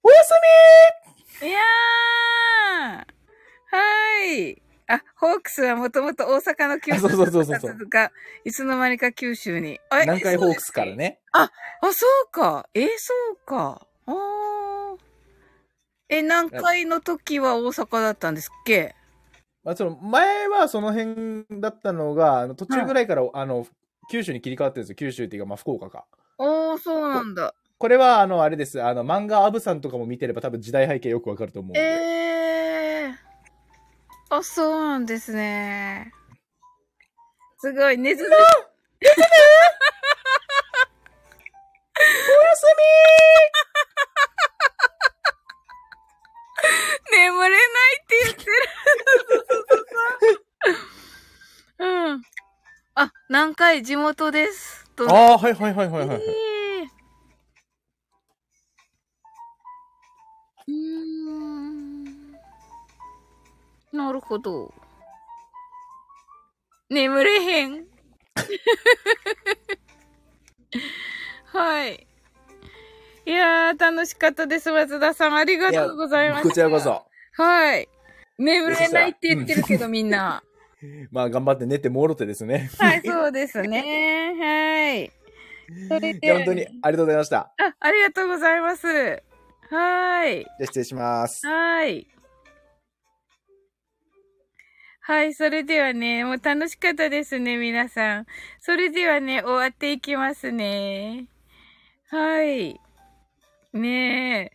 [0.04, 0.32] おやす
[1.46, 3.20] いやー
[3.72, 4.62] はい。
[4.88, 8.12] あ、ホークスはもともと大阪の九州が、
[8.44, 9.80] いつの間にか九州に。
[9.90, 10.96] あみ南海ホークスから。
[10.96, 11.20] ね。
[11.32, 11.52] あ、
[11.94, 12.68] そうか。
[12.74, 13.88] えーそうか。
[14.08, 14.59] あー
[16.10, 18.96] え、南海の時は大阪だったんですっけ？
[19.64, 23.68] まあ、その、前はその辺だったのが、あの途中ぐらいから、あの、
[24.10, 24.96] 九州に切り替わってるんですよ。
[24.96, 26.06] 九州っていうか、まあ、福岡か。
[26.40, 27.54] おー、そうなんだ。
[27.78, 28.82] これは、あの、あれです。
[28.82, 31.80] あの、漫画アブさんとかも見てれば多分時代背景よくわかると思うんで。
[31.80, 34.36] えー。
[34.36, 36.12] あ、そうなんですね。
[37.60, 38.30] すごい、ネズミ。
[38.30, 38.32] お
[39.06, 39.20] やす
[53.30, 54.90] あ、南海地元です。
[54.96, 56.18] とみああ、はいはいはいはいはい。
[56.18, 56.22] え
[56.82, 56.90] え
[60.68, 62.06] うーん。
[63.94, 64.74] なるほど。
[66.90, 67.86] 眠れへん。
[71.46, 72.08] はい。
[73.26, 74.72] いやー、楽しかったです。
[74.72, 76.48] 松田さん、ありがとうございました。
[76.50, 77.06] こちらこそ。
[77.34, 77.88] はい。
[78.40, 80.42] 眠れないって言ってるけど、 みんな。
[81.12, 82.70] まあ、頑張って寝てもろてですね。
[82.80, 84.34] はい、そうですね。
[84.40, 85.12] はい。
[85.88, 87.38] それで本当にありがとうございました。
[87.58, 88.88] あ、ありがとうございます。
[89.70, 90.40] はい。
[90.40, 91.46] じゃあ、失礼します。
[91.46, 92.08] はい。
[95.02, 98.26] はい、それではね、もう楽しかったですね、皆さん。
[98.60, 101.26] それではね、終わっていきますね。
[102.10, 102.80] はい。
[103.74, 104.52] ねえ、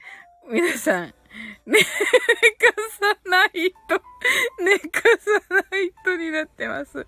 [0.50, 1.14] 皆さん、
[1.66, 1.84] 寝か
[3.00, 4.02] さないと、
[4.62, 7.06] 寝かさないとになってます。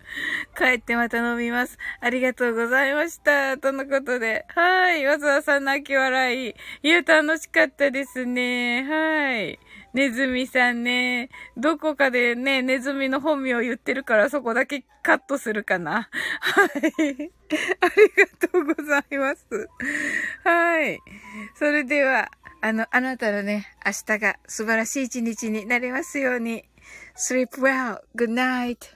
[0.56, 1.78] 帰ってまた飲みます。
[2.00, 3.58] ありがとうございました。
[3.58, 4.44] とのことで。
[4.48, 5.04] はい。
[5.06, 6.54] わざわざ泣き笑い。
[6.82, 8.82] いや、楽しかったですね。
[8.84, 9.58] はい。
[9.92, 11.30] ネズミさんね。
[11.56, 16.10] どこかでね、ネズミの本名を言ってるからそこだけカットするかな。
[16.40, 16.68] はい。
[16.68, 19.46] ありがとうございます。
[20.44, 20.98] はい。
[21.54, 22.30] それでは、
[22.60, 26.64] あの、あなたのね、明日が素晴らしい一日になりますように。
[27.16, 28.00] sleep well.
[28.16, 28.95] good night.